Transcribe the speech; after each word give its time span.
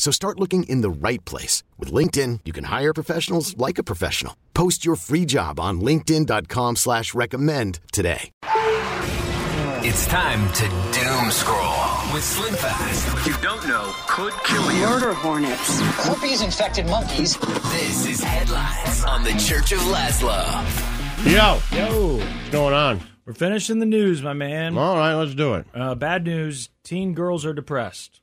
So 0.00 0.10
start 0.10 0.40
looking 0.40 0.62
in 0.62 0.80
the 0.80 0.88
right 0.88 1.22
place. 1.26 1.62
With 1.78 1.92
LinkedIn, 1.92 2.40
you 2.46 2.54
can 2.54 2.64
hire 2.64 2.94
professionals 2.94 3.54
like 3.58 3.76
a 3.76 3.82
professional. 3.82 4.34
Post 4.54 4.82
your 4.82 4.96
free 4.96 5.26
job 5.26 5.60
on 5.60 5.82
linkedin.com 5.82 6.76
slash 6.76 7.12
recommend 7.12 7.80
today. 7.92 8.30
It's 9.84 10.06
time 10.06 10.50
to 10.54 10.62
doom 10.98 11.30
scroll 11.30 12.14
with 12.14 12.24
Slim 12.24 12.54
Fast. 12.54 13.12
What 13.12 13.26
you 13.26 13.34
don't 13.42 13.68
know 13.68 13.92
could 14.08 14.32
kill 14.44 14.72
you. 14.72 14.86
Murder 14.86 15.12
hornets. 15.12 15.80
Herpes 15.80 16.40
infected 16.40 16.86
monkeys. 16.86 17.36
This 17.36 18.06
is 18.06 18.22
Headlines 18.22 19.04
on 19.04 19.22
the 19.22 19.32
Church 19.34 19.72
of 19.72 19.80
Lazlo. 19.80 20.46
Yo, 21.26 21.60
Yo, 21.76 22.16
what's 22.16 22.48
going 22.48 22.72
on? 22.72 23.00
we're 23.26 23.34
finishing 23.34 23.80
the 23.80 23.86
news, 23.86 24.22
my 24.22 24.32
man. 24.32 24.78
All 24.78 24.96
right, 24.96 25.12
let's 25.12 25.34
do 25.34 25.56
it. 25.56 25.66
Uh, 25.74 25.94
bad 25.94 26.24
news: 26.24 26.70
teen 26.84 27.12
girls 27.12 27.44
are 27.44 27.52
depressed. 27.52 28.22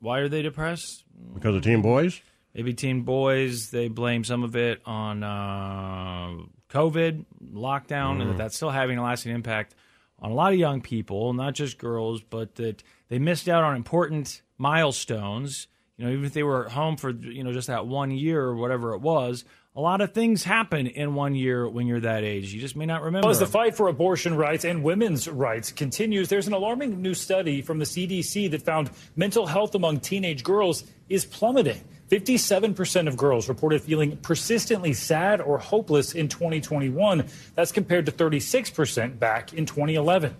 Why 0.00 0.18
are 0.20 0.28
they 0.28 0.42
depressed? 0.42 1.04
Because 1.34 1.54
of 1.54 1.62
Teen 1.62 1.82
Boys? 1.82 2.20
Maybe 2.54 2.74
teen 2.74 3.02
boys. 3.02 3.70
They 3.70 3.88
blame 3.88 4.24
some 4.24 4.42
of 4.42 4.56
it 4.56 4.80
on 4.84 5.22
uh, 5.22 6.42
COVID, 6.70 7.24
lockdown, 7.52 8.20
and 8.20 8.30
that 8.30 8.36
that's 8.36 8.56
still 8.56 8.70
having 8.70 8.98
a 8.98 9.02
lasting 9.04 9.32
impact 9.32 9.74
on 10.18 10.32
a 10.32 10.34
lot 10.34 10.52
of 10.52 10.58
young 10.58 10.80
people, 10.80 11.32
not 11.34 11.54
just 11.54 11.78
girls, 11.78 12.20
but 12.20 12.56
that 12.56 12.82
they 13.08 13.20
missed 13.20 13.48
out 13.48 13.62
on 13.62 13.76
important 13.76 14.42
milestones. 14.56 15.68
You 15.98 16.06
know, 16.06 16.12
even 16.12 16.24
if 16.24 16.32
they 16.32 16.44
were 16.44 16.66
at 16.66 16.72
home 16.72 16.96
for 16.96 17.10
you 17.10 17.44
know 17.44 17.52
just 17.52 17.66
that 17.66 17.86
one 17.86 18.10
year 18.12 18.40
or 18.40 18.54
whatever 18.56 18.94
it 18.94 19.00
was, 19.00 19.44
a 19.74 19.80
lot 19.80 20.00
of 20.00 20.12
things 20.12 20.44
happen 20.44 20.86
in 20.86 21.14
one 21.14 21.34
year 21.34 21.68
when 21.68 21.86
you're 21.88 22.00
that 22.00 22.22
age. 22.24 22.54
You 22.54 22.60
just 22.60 22.76
may 22.76 22.86
not 22.86 23.02
remember. 23.02 23.28
As 23.28 23.40
the 23.40 23.46
fight 23.46 23.76
for 23.76 23.88
abortion 23.88 24.36
rights 24.36 24.64
and 24.64 24.84
women's 24.84 25.28
rights 25.28 25.72
continues, 25.72 26.28
there's 26.28 26.46
an 26.46 26.52
alarming 26.52 27.02
new 27.02 27.14
study 27.14 27.62
from 27.62 27.80
the 27.80 27.84
CDC 27.84 28.50
that 28.52 28.62
found 28.62 28.90
mental 29.16 29.46
health 29.46 29.74
among 29.74 29.98
teenage 30.00 30.44
girls 30.44 30.84
is 31.08 31.24
plummeting. 31.24 31.82
57% 32.10 33.06
of 33.06 33.16
girls 33.16 33.48
reported 33.48 33.82
feeling 33.82 34.16
persistently 34.18 34.94
sad 34.94 35.40
or 35.42 35.58
hopeless 35.58 36.14
in 36.14 36.28
2021. 36.28 37.26
That's 37.54 37.70
compared 37.70 38.06
to 38.06 38.12
36% 38.12 39.18
back 39.18 39.52
in 39.52 39.66
2011. 39.66 40.34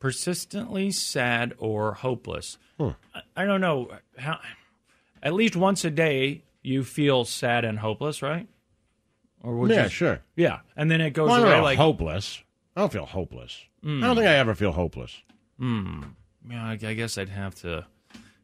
persistently 0.00 0.90
sad 0.90 1.54
or 1.58 1.92
hopeless. 1.94 2.58
Hmm. 2.78 2.88
I, 3.14 3.20
I 3.36 3.44
don't 3.44 3.60
know 3.60 3.90
how. 4.18 4.40
At 5.22 5.34
least 5.34 5.56
once 5.56 5.84
a 5.84 5.90
day, 5.90 6.42
you 6.62 6.84
feel 6.84 7.24
sad 7.24 7.64
and 7.64 7.78
hopeless, 7.78 8.22
right? 8.22 8.48
Or 9.42 9.56
would 9.56 9.70
Yeah, 9.70 9.84
you, 9.84 9.88
sure. 9.88 10.20
Yeah, 10.36 10.60
and 10.76 10.90
then 10.90 11.00
it 11.00 11.10
goes 11.10 11.28
Well, 11.28 11.44
away 11.44 11.60
like 11.60 11.78
hopeless. 11.78 12.42
I 12.76 12.80
don't 12.80 12.92
feel 12.92 13.06
hopeless. 13.06 13.64
I 13.84 13.86
don't 13.86 14.00
hmm. 14.00 14.14
think 14.14 14.26
I 14.28 14.36
ever 14.36 14.54
feel 14.54 14.72
hopeless. 14.72 15.16
Hmm. 15.58 16.02
Yeah, 16.50 16.64
I, 16.64 16.72
I 16.72 16.94
guess 16.94 17.18
I'd 17.18 17.28
have 17.28 17.54
to 17.56 17.86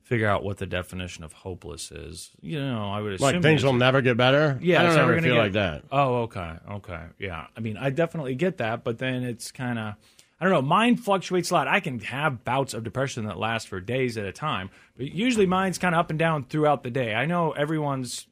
figure 0.03 0.27
out 0.28 0.43
what 0.43 0.56
the 0.56 0.67
definition 0.67 1.22
of 1.22 1.33
hopeless 1.33 1.91
is. 1.93 2.31
You 2.41 2.61
know, 2.61 2.88
I 2.91 3.00
would 3.00 3.12
assume 3.12 3.27
Like 3.27 3.43
things 3.43 3.62
will 3.62 3.75
never 3.75 4.00
get 4.00 4.17
better? 4.17 4.59
Yeah, 4.62 4.81
I 4.81 4.87
don't 4.87 4.94
never 4.97 5.12
ever 5.12 5.22
feel 5.22 5.34
get- 5.34 5.41
like 5.41 5.53
that. 5.53 5.84
Oh, 5.93 6.22
okay, 6.22 6.53
okay, 6.72 7.03
yeah. 7.19 7.47
I 7.56 7.61
mean, 7.61 7.77
I 7.77 7.91
definitely 7.91 8.34
get 8.34 8.59
that, 8.59 8.84
but 8.84 8.99
then 8.99 9.22
it's 9.22 9.53
kind 9.53 9.78
of, 9.78 9.94
I 10.41 10.44
don't 10.44 10.53
know. 10.53 10.62
Mine 10.62 10.97
fluctuates 10.97 11.50
a 11.50 11.54
lot. 11.54 11.69
I 11.69 11.81
can 11.81 11.99
have 12.00 12.44
bouts 12.44 12.72
of 12.72 12.84
depression 12.84 13.26
that 13.26 13.38
last 13.38 13.69
for 13.69 13.81
days 13.81 14.16
at 14.16 14.25
a 14.25 14.32
time, 14.32 14.71
but 14.97 15.06
usually 15.06 15.47
mine's 15.47 15.78
kind 15.78 15.94
of 15.94 15.99
up 15.99 16.10
and 16.10 16.19
down 16.19 16.44
throughout 16.44 16.84
the 16.84 16.91
day. 16.91 17.15
I 17.15 17.26
know 17.26 17.53
everyone's 17.53 18.26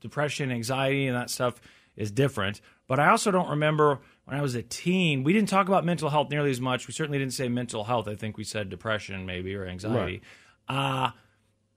depression, 0.00 0.50
anxiety, 0.50 1.06
and 1.06 1.16
that 1.16 1.28
stuff 1.28 1.60
is 1.96 2.10
different, 2.10 2.60
but 2.86 2.98
I 2.98 3.10
also 3.10 3.30
don't 3.30 3.50
remember 3.50 4.00
when 4.24 4.38
I 4.38 4.42
was 4.42 4.54
a 4.54 4.62
teen. 4.62 5.22
We 5.22 5.32
didn't 5.32 5.48
talk 5.48 5.68
about 5.68 5.84
mental 5.84 6.08
health 6.08 6.30
nearly 6.30 6.50
as 6.50 6.60
much. 6.60 6.86
We 6.86 6.94
certainly 6.94 7.18
didn't 7.18 7.34
say 7.34 7.48
mental 7.48 7.84
health. 7.84 8.08
I 8.08 8.14
think 8.14 8.36
we 8.38 8.44
said 8.44 8.70
depression, 8.70 9.26
maybe, 9.26 9.54
or 9.54 9.66
anxiety. 9.66 10.22
Uh, 10.68 11.10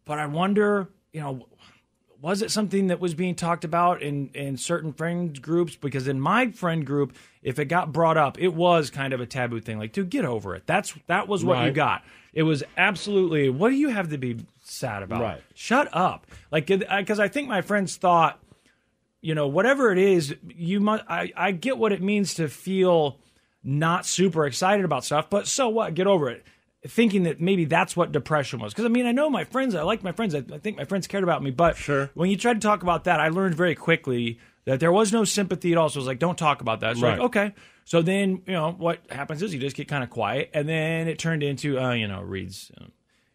but 0.05 0.19
I 0.19 0.27
wonder, 0.27 0.89
you 1.11 1.21
know, 1.21 1.47
was 2.21 2.41
it 2.43 2.51
something 2.51 2.87
that 2.87 2.99
was 2.99 3.15
being 3.15 3.35
talked 3.35 3.63
about 3.63 4.01
in 4.01 4.29
in 4.33 4.55
certain 4.57 4.93
friend 4.93 5.41
groups? 5.41 5.75
Because 5.75 6.07
in 6.07 6.21
my 6.21 6.51
friend 6.51 6.85
group, 6.85 7.15
if 7.41 7.57
it 7.57 7.65
got 7.65 7.91
brought 7.91 8.17
up, 8.17 8.39
it 8.39 8.53
was 8.53 8.89
kind 8.89 9.13
of 9.13 9.19
a 9.19 9.25
taboo 9.25 9.59
thing. 9.59 9.79
Like, 9.79 9.91
dude, 9.91 10.09
get 10.09 10.25
over 10.25 10.55
it. 10.55 10.63
That's 10.65 10.93
that 11.07 11.27
was 11.27 11.43
what 11.43 11.65
you 11.65 11.71
got. 11.71 12.03
It 12.33 12.43
was 12.43 12.63
absolutely. 12.77 13.49
What 13.49 13.69
do 13.69 13.75
you 13.75 13.89
have 13.89 14.09
to 14.11 14.17
be 14.17 14.45
sad 14.63 15.03
about? 15.03 15.21
Right. 15.21 15.41
Shut 15.53 15.89
up. 15.91 16.27
Like, 16.51 16.67
because 16.67 17.19
I 17.19 17.27
think 17.27 17.47
my 17.47 17.61
friends 17.61 17.97
thought, 17.97 18.39
you 19.19 19.35
know, 19.35 19.47
whatever 19.47 19.91
it 19.91 19.97
is, 19.97 20.35
you 20.47 20.79
must. 20.79 21.03
I 21.09 21.31
I 21.35 21.51
get 21.51 21.77
what 21.77 21.91
it 21.91 22.01
means 22.01 22.35
to 22.35 22.47
feel 22.47 23.17
not 23.63 24.05
super 24.05 24.45
excited 24.45 24.85
about 24.85 25.05
stuff, 25.05 25.29
but 25.29 25.47
so 25.47 25.69
what? 25.69 25.95
Get 25.95 26.07
over 26.07 26.29
it. 26.29 26.45
Thinking 26.87 27.23
that 27.23 27.39
maybe 27.39 27.65
that's 27.65 27.95
what 27.95 28.11
depression 28.11 28.59
was. 28.59 28.73
Because 28.73 28.85
I 28.85 28.87
mean, 28.87 29.05
I 29.05 29.11
know 29.11 29.29
my 29.29 29.43
friends, 29.43 29.75
I 29.75 29.83
like 29.83 30.01
my 30.03 30.11
friends, 30.13 30.33
I, 30.33 30.43
I 30.51 30.57
think 30.57 30.77
my 30.77 30.85
friends 30.85 31.05
cared 31.05 31.23
about 31.23 31.43
me, 31.43 31.51
but 31.51 31.77
Sure. 31.77 32.09
when 32.15 32.29
you 32.31 32.37
tried 32.37 32.55
to 32.55 32.59
talk 32.59 32.81
about 32.81 33.03
that, 33.03 33.19
I 33.19 33.27
learned 33.29 33.53
very 33.53 33.75
quickly 33.75 34.39
that 34.65 34.79
there 34.79 34.91
was 34.91 35.13
no 35.13 35.23
sympathy 35.23 35.71
at 35.73 35.77
all. 35.77 35.89
So 35.89 35.99
I 35.99 36.01
was 36.01 36.07
like, 36.07 36.17
don't 36.19 36.37
talk 36.39 36.59
about 36.61 36.79
that. 36.79 36.97
So 36.97 37.03
Right. 37.03 37.19
like, 37.19 37.25
okay. 37.27 37.53
So 37.85 38.01
then, 38.01 38.41
you 38.47 38.53
know, 38.53 38.71
what 38.71 38.99
happens 39.11 39.43
is 39.43 39.53
you 39.53 39.59
just 39.59 39.75
get 39.75 39.87
kind 39.87 40.03
of 40.03 40.09
quiet, 40.09 40.49
and 40.55 40.67
then 40.67 41.07
it 41.07 41.19
turned 41.19 41.43
into, 41.43 41.79
uh, 41.79 41.93
you 41.93 42.07
know, 42.07 42.21
Reed's, 42.21 42.71
uh, 42.79 42.85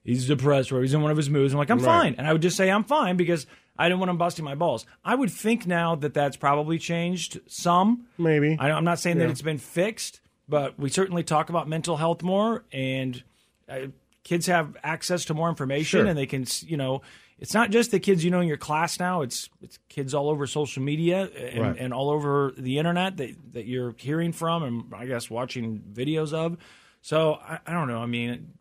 he's 0.03 0.27
depressed 0.27 0.73
or 0.73 0.83
he's 0.83 0.95
in 0.95 1.03
one 1.03 1.11
of 1.13 1.17
his 1.17 1.31
moods. 1.31 1.53
I'm 1.53 1.59
like, 1.59 1.71
I'm 1.71 1.79
Right. 1.79 1.85
fine. 2.03 2.15
And 2.19 2.27
I 2.27 2.33
would 2.33 2.43
just 2.43 2.57
say, 2.57 2.69
I'm 2.71 2.85
fine 2.85 3.17
because 3.17 3.47
I 3.79 3.89
didn't 3.89 4.01
want 4.01 4.11
him 4.11 4.19
busting 4.19 4.45
my 4.45 4.55
balls. 4.57 4.87
I 5.05 5.15
would 5.15 5.31
think 5.31 5.67
now 5.69 5.95
that 5.97 6.15
that's 6.15 6.37
probably 6.37 6.79
changed 6.81 7.39
some. 7.47 8.07
Maybe. 8.19 8.57
I, 8.59 8.71
I'm 8.73 8.85
not 8.85 8.99
saying 8.99 9.19
that 9.19 9.31
it's 9.31 9.43
been 9.43 9.59
fixed, 9.59 10.21
but 10.49 10.79
we 10.79 10.89
certainly 10.89 11.23
talk 11.23 11.49
about 11.49 11.69
mental 11.69 11.97
health 11.97 12.23
more, 12.23 12.65
and 12.73 13.23
uh, 13.69 13.87
kids 14.25 14.47
have 14.47 14.77
access 14.83 15.25
to 15.27 15.35
more 15.35 15.49
information, 15.49 16.01
Sure. 16.01 16.07
and 16.07 16.19
they 16.19 16.27
can, 16.27 16.45
you 16.63 16.77
know, 16.77 17.03
it's 17.39 17.53
not 17.55 17.71
just 17.71 17.91
the 17.91 18.01
kids 18.01 18.25
you 18.25 18.31
know 18.31 18.41
in 18.41 18.49
your 18.49 18.57
class 18.57 18.99
now. 18.99 19.21
It's 19.23 19.49
it's 19.61 19.79
kids 19.89 20.15
all 20.15 20.31
over 20.31 20.47
social 20.47 20.83
media 20.83 21.25
and, 21.27 21.61
Right. 21.61 21.77
and 21.79 21.93
all 21.93 22.11
over 22.11 22.53
the 22.57 22.79
internet 22.79 23.17
that 23.19 23.31
that 23.53 23.67
you're 23.67 23.95
hearing 23.99 24.33
from, 24.33 24.63
and 24.63 24.85
I 24.95 25.07
guess 25.07 25.29
watching 25.31 25.83
videos 25.93 26.33
of. 26.33 26.57
So 27.03 27.35
I, 27.35 27.59
I 27.67 27.73
don't 27.73 27.89
know. 27.89 27.99
I 28.01 28.07
mean, 28.07 28.53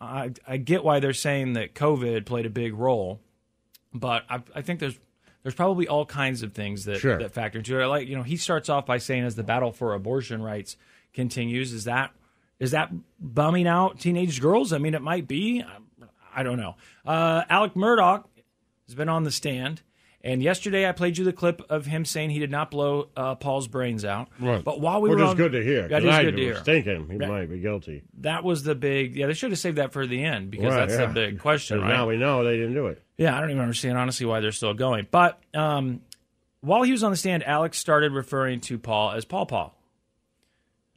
I 0.00 0.32
I 0.46 0.56
get 0.58 0.84
why 0.84 1.00
they're 1.00 1.12
saying 1.14 1.54
that 1.54 1.74
COVID 1.74 2.26
played 2.26 2.44
a 2.46 2.50
big 2.50 2.74
role, 2.74 3.20
but 3.94 4.24
I, 4.28 4.42
I 4.54 4.60
think 4.62 4.80
there's 4.80 4.98
there's 5.42 5.54
probably 5.54 5.88
all 5.88 6.04
kinds 6.04 6.42
of 6.42 6.52
things 6.52 6.84
that 6.84 6.98
Sure. 6.98 7.18
that 7.18 7.32
factor 7.32 7.58
into 7.58 7.78
it. 7.78 7.82
I 7.82 7.86
like 7.86 8.08
you 8.08 8.16
know 8.16 8.22
he 8.24 8.36
starts 8.36 8.68
off 8.68 8.84
by 8.84 8.98
saying 8.98 9.24
as 9.24 9.36
the 9.36 9.42
battle 9.42 9.72
for 9.72 9.94
abortion 9.94 10.42
rights 10.42 10.76
continues, 11.14 11.72
is 11.72 11.84
that 11.84 12.10
is 12.58 12.70
that 12.72 12.90
bumming 13.20 13.66
out 13.66 14.00
teenage 14.00 14.40
girls? 14.40 14.72
I 14.72 14.78
mean, 14.78 14.94
it 14.94 15.02
might 15.02 15.26
be. 15.28 15.64
I, 16.34 16.42
don't 16.42 16.58
know. 16.58 16.76
Uh, 17.04 17.42
Alex 17.48 17.74
Murdaugh 17.74 18.24
has 18.86 18.94
been 18.94 19.08
on 19.08 19.24
the 19.24 19.30
stand. 19.30 19.82
And 20.22 20.42
yesterday, 20.42 20.88
I 20.88 20.92
played 20.92 21.18
you 21.18 21.24
the 21.24 21.32
clip 21.32 21.62
of 21.70 21.86
him 21.86 22.04
saying 22.04 22.30
he 22.30 22.40
did 22.40 22.50
not 22.50 22.72
blow 22.72 23.10
uh, 23.16 23.36
Paul's 23.36 23.68
brains 23.68 24.04
out. 24.04 24.28
Right. 24.40 24.64
But 24.64 24.80
while 24.80 25.00
we 25.00 25.08
Which 25.10 25.18
were 25.18 25.24
is 25.24 25.30
on, 25.30 25.36
good 25.36 25.52
to 25.52 25.62
hear. 25.62 25.86
That 25.86 26.02
is 26.02 26.10
I 26.12 26.24
good 26.24 26.36
to 26.36 26.42
hear. 26.42 26.54
thinking 26.56 27.08
he 27.08 27.16
Right. 27.16 27.28
might 27.28 27.46
be 27.50 27.60
guilty. 27.60 28.02
That 28.22 28.42
was 28.42 28.64
the 28.64 28.74
big. 28.74 29.14
Yeah, 29.14 29.28
they 29.28 29.34
should 29.34 29.52
have 29.52 29.58
saved 29.60 29.78
that 29.78 29.92
for 29.92 30.04
the 30.04 30.24
end 30.24 30.50
because 30.50 30.74
Right, 30.74 30.88
that's 30.88 30.98
yeah. 30.98 31.06
the 31.06 31.12
big 31.14 31.38
question. 31.38 31.80
right? 31.80 31.88
Now 31.90 32.08
we 32.08 32.16
know 32.16 32.42
they 32.42 32.56
didn't 32.56 32.74
do 32.74 32.88
it. 32.88 33.00
Yeah, 33.16 33.36
I 33.36 33.40
don't 33.40 33.50
even 33.50 33.62
understand 33.62 33.98
honestly 33.98 34.26
why 34.26 34.40
they're 34.40 34.50
still 34.50 34.74
going. 34.74 35.06
But 35.12 35.38
um, 35.54 36.00
while 36.60 36.82
he 36.82 36.90
was 36.90 37.04
on 37.04 37.12
the 37.12 37.16
stand, 37.16 37.44
Alex 37.44 37.78
started 37.78 38.10
referring 38.10 38.58
to 38.62 38.78
Paul 38.78 39.12
as 39.12 39.24
Paul 39.24 39.46
Paul. 39.46 39.78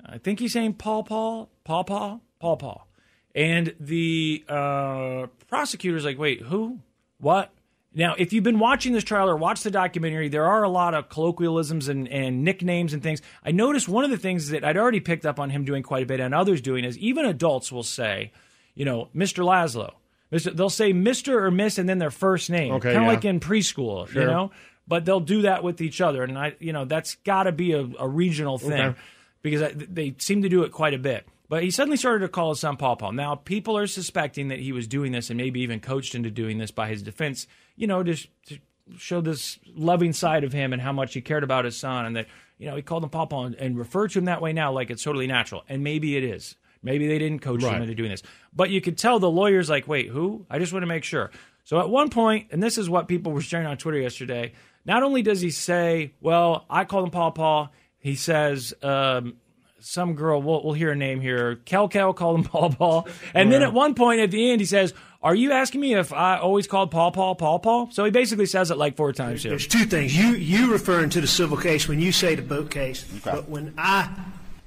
I 0.06 0.18
think 0.18 0.40
he's 0.40 0.54
saying 0.54 0.74
Paul 0.74 1.04
Paul 1.04 1.50
Paul 1.64 1.84
Paul 1.84 2.22
Paul 2.40 2.58
Paul, 2.58 2.88
and 3.36 3.76
the 3.80 4.44
uh, 4.48 5.28
prosecutor's 5.48 6.06
like, 6.06 6.18
"Wait, 6.18 6.42
who? 6.42 6.80
What?" 7.20 7.52
Now, 7.94 8.14
if 8.18 8.34
you've 8.34 8.44
been 8.44 8.60
watching 8.60 8.94
this 8.94 9.04
trial 9.04 9.28
or 9.30 9.36
watched 9.36 9.64
the 9.64 9.72
documentary, 9.72 10.30
there 10.30 10.46
are 10.46 10.64
a 10.64 10.70
lot 10.70 10.94
of 10.94 11.10
colloquialisms 11.10 11.88
and, 11.88 12.08
and 12.08 12.44
nicknames 12.44 12.94
and 12.94 13.02
things. 13.02 13.20
I 13.44 13.52
noticed 13.52 13.90
one 13.90 14.04
of 14.04 14.12
the 14.12 14.18
things 14.18 14.50
that 14.50 14.64
I'd 14.64 14.78
already 14.78 15.00
picked 15.00 15.26
up 15.26 15.40
on 15.40 15.50
him 15.50 15.66
doing 15.66 15.82
quite 15.82 16.04
a 16.04 16.06
bit 16.06 16.20
and 16.20 16.34
others 16.36 16.62
doing 16.62 16.86
is 16.86 17.00
even 17.00 17.26
adults 17.26 17.72
will 17.72 17.82
say, 17.84 18.32
you 18.76 18.86
know, 18.86 19.10
Mr. 19.16 19.44
Lazlo. 19.44 19.94
Mr. 20.32 20.56
They'll 20.56 20.70
say 20.70 20.94
Mr. 20.94 21.42
or 21.42 21.50
Miss 21.50 21.80
and 21.80 21.90
then 21.90 21.98
their 21.98 22.12
first 22.12 22.52
name, 22.52 22.74
Okay, 22.74 22.90
kind 22.94 22.98
of 22.98 23.04
yeah. 23.04 23.10
like 23.10 23.26
in 23.26 23.40
preschool, 23.40 24.14
you 24.14 24.22
know. 24.22 24.52
But 24.88 25.06
they'll 25.06 25.20
do 25.20 25.42
that 25.42 25.64
with 25.64 25.82
each 25.82 26.00
other, 26.00 26.24
and 26.24 26.38
I, 26.38 26.56
you 26.60 26.74
know, 26.74 26.86
that's 26.86 27.16
got 27.16 27.44
to 27.44 27.52
be 27.52 27.74
a, 27.74 27.88
a 28.00 28.08
regional 28.08 28.60
thing 28.60 28.72
Okay. 28.82 29.00
Because 29.42 29.74
they 29.76 30.16
seem 30.18 30.42
to 30.42 30.50
do 30.50 30.64
it 30.64 30.72
quite 30.72 30.94
a 30.94 31.00
bit. 31.00 31.28
But 31.48 31.64
he 31.64 31.72
suddenly 31.72 31.98
started 31.98 32.20
to 32.20 32.30
call 32.30 32.50
his 32.50 32.60
son 32.60 32.78
Paw 32.78 32.96
Paw. 32.96 33.12
Now, 33.12 33.36
people 33.36 33.76
are 33.78 33.88
suspecting 33.88 34.50
that 34.50 34.60
he 34.60 34.72
was 34.72 34.88
doing 34.88 35.12
this 35.12 35.30
and 35.32 35.38
maybe 35.38 35.62
even 35.62 35.80
coached 35.80 36.14
into 36.14 36.30
doing 36.30 36.60
this 36.60 36.70
by 36.70 36.88
his 36.88 37.02
defense, 37.02 37.48
you 37.76 37.88
know, 37.88 38.04
to, 38.04 38.16
to 38.16 38.60
show 38.98 39.20
this 39.20 39.58
loving 39.76 40.14
side 40.14 40.44
of 40.44 40.54
him 40.54 40.74
and 40.74 40.82
how 40.82 40.92
much 40.94 41.16
he 41.16 41.22
cared 41.22 41.44
about 41.44 41.66
his 41.66 41.76
son. 41.76 42.06
And 42.06 42.16
that, 42.16 42.28
you 42.60 42.68
know, 42.68 42.76
he 42.76 42.84
called 42.84 43.04
him 43.04 43.10
Paw 43.10 43.26
Paw 43.26 43.46
and, 43.46 43.56
and 43.56 43.78
referred 43.78 44.12
to 44.12 44.20
him 44.20 44.26
that 44.26 44.42
way 44.42 44.54
now 44.54 44.72
like 44.72 44.92
it's 44.92 45.04
totally 45.04 45.26
natural. 45.26 45.64
And 45.68 45.84
maybe 45.84 46.16
it 46.16 46.24
is. 46.24 46.56
Maybe 46.84 47.08
they 47.08 47.18
didn't 47.18 47.40
coach 47.40 47.64
him 47.64 47.82
into 47.82 47.96
doing 47.96 48.12
this. 48.12 48.24
But 48.54 48.70
you 48.70 48.80
could 48.80 48.98
tell 48.98 49.20
the 49.20 49.30
lawyer's 49.30 49.70
like, 49.70 49.88
wait, 49.88 50.08
who? 50.08 50.46
I 50.50 50.60
just 50.60 50.72
want 50.72 50.84
to 50.84 50.88
make 50.88 51.04
sure. 51.04 51.32
So 51.66 51.80
at 51.80 51.90
one 51.90 52.10
point, 52.10 52.48
and 52.52 52.64
this 52.64 52.78
is 52.78 52.90
what 52.90 53.08
people 53.08 53.32
were 53.32 53.42
sharing 53.42 53.68
on 53.68 53.78
Twitter 53.78 54.00
yesterday, 54.00 54.54
not 54.86 55.04
only 55.04 55.22
does 55.22 55.42
he 55.42 55.50
say, 55.50 56.14
well, 56.22 56.66
I 56.70 56.86
called 56.86 57.06
him 57.06 57.12
Paw 57.12 57.32
Paw, 57.32 57.70
he 58.00 58.16
says, 58.16 58.74
um, 58.82 59.36
some 59.82 60.16
girl, 60.16 60.42
we'll, 60.42 60.64
we'll 60.64 60.74
hear 60.74 60.92
a 60.92 60.96
name 60.96 61.22
here. 61.22 61.56
Kel 61.66 61.88
Kel 61.88 62.14
called 62.14 62.40
him 62.40 62.44
Paul 62.52 62.72
Paul. 62.72 63.08
And 63.34 63.52
then 63.52 63.62
at 63.62 63.74
one 63.74 63.96
point 63.96 64.20
at 64.20 64.32
the 64.32 64.52
end, 64.52 64.62
he 64.62 64.66
says, 64.66 64.94
Are 65.22 65.36
you 65.36 65.52
asking 65.52 65.82
me 65.82 65.96
if 65.96 66.14
I 66.14 66.38
always 66.38 66.68
called 66.68 66.92
Paul 66.92 67.12
Paul 67.12 67.36
Paul 67.36 67.60
Paul? 67.60 67.90
So 67.92 68.06
he 68.06 68.12
basically 68.12 68.46
says 68.46 68.72
it 68.72 68.78
like 68.78 68.96
four 68.96 69.14
times 69.14 69.44
here. 69.44 69.52
There's 69.52 69.68
two 69.68 69.86
things. 69.86 70.18
You 70.18 70.36
you 70.36 70.72
referring 70.72 71.10
to 71.12 71.22
the 71.22 71.28
civil 71.28 71.58
case 71.58 71.88
when 71.88 72.00
you 72.00 72.12
say 72.12 72.36
the 72.36 72.42
boat 72.42 72.70
case, 72.72 73.04
but 73.24 73.50
when 73.50 73.74
I 73.78 74.10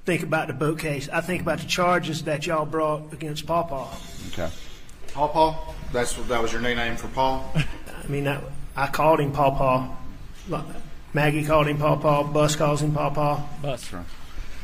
think 0.04 0.22
about 0.22 0.48
the 0.48 0.54
boat 0.54 0.78
case, 0.78 1.08
I 1.08 1.20
think 1.20 1.42
about 1.42 1.60
the 1.60 1.66
charges 1.66 2.24
that 2.24 2.46
y'all 2.46 2.66
brought 2.66 3.12
against 3.12 3.46
Paul 3.46 3.64
Paul. 3.64 3.92
Okay. 4.32 4.50
Paul 5.12 5.28
Paw? 5.28 5.74
That's 5.92 6.14
that 6.14 6.40
was 6.40 6.52
your 6.52 6.62
nickname 6.62 6.96
for 6.96 7.08
Paul? 7.08 7.52
I 7.54 8.06
mean, 8.08 8.26
I, 8.26 8.40
I 8.74 8.86
called 8.86 9.20
him 9.20 9.32
Paul 9.32 9.52
Paw. 9.52 9.96
Maggie 11.14 11.44
called 11.44 11.66
him 11.66 11.78
Paw 11.78 11.96
Paw. 11.96 12.22
Bus 12.24 12.56
calls 12.56 12.82
him 12.82 12.92
Paw 12.92 13.10
Paw. 13.10 13.46
Bus. 13.60 13.90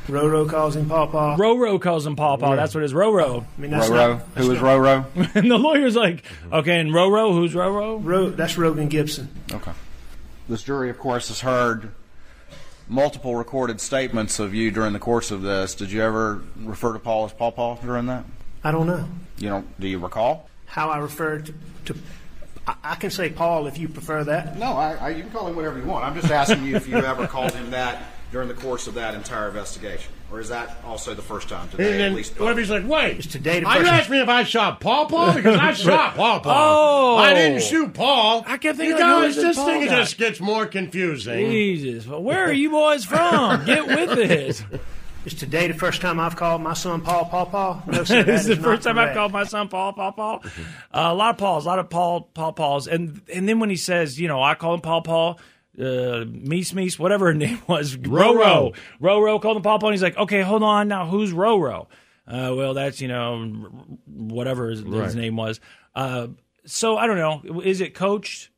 Roro 0.06 0.48
calls 0.48 0.74
him 0.76 0.88
Paw 0.88 1.06
Paw. 1.06 1.36
Roro 1.36 1.78
calls 1.80 2.06
him 2.06 2.16
Paul 2.16 2.38
Paul. 2.38 2.56
That's 2.56 2.74
what 2.74 2.82
it 2.82 2.86
is. 2.86 2.94
Roro. 2.94 3.44
I 3.56 3.60
mean, 3.60 3.70
that's 3.70 3.88
Roro. 3.88 4.16
not, 4.18 4.34
that's 4.34 4.46
Who 4.46 4.52
is 4.54 4.62
not- 4.62 4.78
Roro? 4.80 5.34
and 5.34 5.50
the 5.50 5.58
lawyer's 5.58 5.96
like, 5.96 6.24
Okay, 6.50 6.80
and 6.80 6.90
Roro, 6.90 7.32
who's 7.34 7.52
Roro? 7.52 8.00
Ro, 8.02 8.30
that's 8.30 8.56
Rogan 8.56 8.88
Gibson. 8.88 9.28
Okay. 9.52 9.72
This 10.48 10.62
jury, 10.62 10.88
of 10.88 10.98
course, 10.98 11.28
has 11.28 11.40
heard 11.40 11.90
multiple 12.88 13.36
recorded 13.36 13.82
statements 13.82 14.38
of 14.38 14.54
you 14.54 14.70
during 14.70 14.94
the 14.94 14.98
course 14.98 15.30
of 15.30 15.42
this. 15.42 15.74
Did 15.74 15.92
you 15.92 16.00
ever 16.02 16.42
refer 16.56 16.94
to 16.94 16.98
Paul 16.98 17.26
as 17.26 17.34
Paw 17.34 17.50
Paw 17.50 17.76
during 17.76 18.06
that? 18.06 18.24
I 18.64 18.70
don't 18.72 18.86
know 18.86 19.06
You 19.36 19.50
don't? 19.50 19.78
Do 19.80 19.86
you 19.88 19.98
recall? 19.98 20.48
how 20.64 20.88
I 20.90 20.98
referred 20.98 21.46
to. 21.46 21.54
to 21.94 21.98
I, 22.68 22.74
I 22.84 22.94
can 22.96 23.10
say 23.10 23.30
Paul 23.30 23.66
if 23.66 23.78
you 23.78 23.88
prefer 23.88 24.24
that. 24.24 24.58
No, 24.58 24.66
I, 24.72 24.94
I, 24.94 25.08
you 25.10 25.22
can 25.22 25.32
call 25.32 25.46
him 25.48 25.56
whatever 25.56 25.78
you 25.78 25.84
want. 25.86 26.04
I'm 26.04 26.14
just 26.14 26.30
asking 26.30 26.64
you 26.64 26.76
if 26.76 26.86
you 26.86 26.96
ever 26.96 27.26
called 27.26 27.52
him 27.52 27.70
that 27.70 28.02
during 28.30 28.46
the 28.46 28.54
course 28.54 28.86
of 28.86 28.94
that 28.94 29.14
entire 29.14 29.48
investigation, 29.48 30.12
or 30.30 30.38
is 30.38 30.50
that 30.50 30.76
also 30.84 31.14
the 31.14 31.22
first 31.22 31.48
time 31.48 31.66
today? 31.70 31.92
And 31.94 32.02
at 32.02 32.12
least 32.12 32.38
what 32.38 32.52
if 32.52 32.58
he's 32.58 32.68
like, 32.68 32.86
wait, 32.86 33.16
It's 33.18 33.26
today 33.26 33.60
the 33.60 33.66
Are 33.66 33.80
you 33.80 33.86
asking 33.86 34.16
me 34.16 34.20
if 34.20 34.28
I 34.28 34.42
shot 34.42 34.80
Paw 34.80 35.06
Paw? 35.06 35.32
Because 35.32 35.58
I 35.58 35.72
shot 35.72 36.14
Paw 36.14 36.40
Paw. 36.40 37.14
Oh. 37.14 37.16
I 37.16 37.32
didn't 37.32 37.62
shoot 37.62 37.94
Paul. 37.94 38.44
I 38.46 38.58
kept 38.58 38.76
thinking 38.76 38.98
You 38.98 39.02
like, 39.02 39.22
guys, 39.22 39.34
this 39.36 39.44
this 39.44 39.56
Paul 39.56 39.66
thing 39.66 39.86
guy? 39.86 39.96
just 39.96 40.18
gets 40.18 40.40
more 40.40 40.66
confusing. 40.66 41.50
Jesus. 41.50 42.06
Well, 42.06 42.22
where 42.22 42.44
are 42.44 42.52
you 42.52 42.68
boys 42.70 43.06
from? 43.06 43.64
Get 43.64 43.86
with 43.86 44.18
it. 44.18 44.62
Is 45.28 45.34
today 45.34 45.69
the 45.69 45.75
first 45.75 46.00
time 46.00 46.19
I've 46.19 46.36
called 46.36 46.62
my 46.62 46.72
son 46.72 47.02
Paul 47.02 47.26
Paul 47.26 47.44
Paul? 47.44 47.82
No, 47.86 48.02
sir, 48.02 48.22
this 48.22 48.48
is 48.48 48.56
the 48.56 48.62
first 48.62 48.84
time 48.84 48.98
I've 48.98 49.12
called 49.12 49.30
my 49.30 49.44
son 49.44 49.69
Paul, 49.69 49.92
Paul, 49.92 50.12
Paul. 50.12 50.42
Uh, 50.42 50.50
a 50.90 51.14
lot 51.14 51.32
of 51.32 51.36
Pauls, 51.36 51.66
a 51.66 51.69
lot 51.69 51.78
of 51.78 51.90
Paul, 51.90 52.22
Paul, 52.32 52.54
Pauls, 52.54 52.88
and 52.88 53.20
and 53.34 53.46
then 53.46 53.60
when 53.60 53.69
he 53.69 53.76
says, 53.76 54.19
you 54.19 54.26
know, 54.26 54.42
I 54.42 54.54
call 54.54 54.72
him 54.72 54.80
Paul, 54.80 55.02
Paul, 55.02 55.38
uh, 55.78 56.25
Meese, 56.25 56.72
Meese, 56.72 56.98
whatever 56.98 57.26
her 57.26 57.34
name 57.46 57.60
was, 57.66 57.94
Roro, 57.94 58.75
Roro 59.02 59.42
called 59.42 59.58
him 59.58 59.62
Paul, 59.62 59.78
Paul. 59.78 59.90
And 59.90 59.94
he's 59.96 60.02
like, 60.02 60.16
okay, 60.16 60.40
hold 60.40 60.62
on, 60.62 60.88
now 60.88 61.04
who's 61.04 61.30
Roro? 61.34 61.88
Uh, 62.26 62.54
well, 62.56 62.72
that's 62.72 63.02
you 63.02 63.08
know, 63.08 63.44
whatever 64.06 64.70
his, 64.70 64.80
his 64.80 65.14
name 65.14 65.36
was. 65.36 65.60
Uh, 65.94 66.28
so 66.64 66.96
I 66.96 67.06
don't 67.06 67.19
know. 67.19 67.60
Is 67.60 67.82
it 67.82 67.92
coached? 67.94 68.48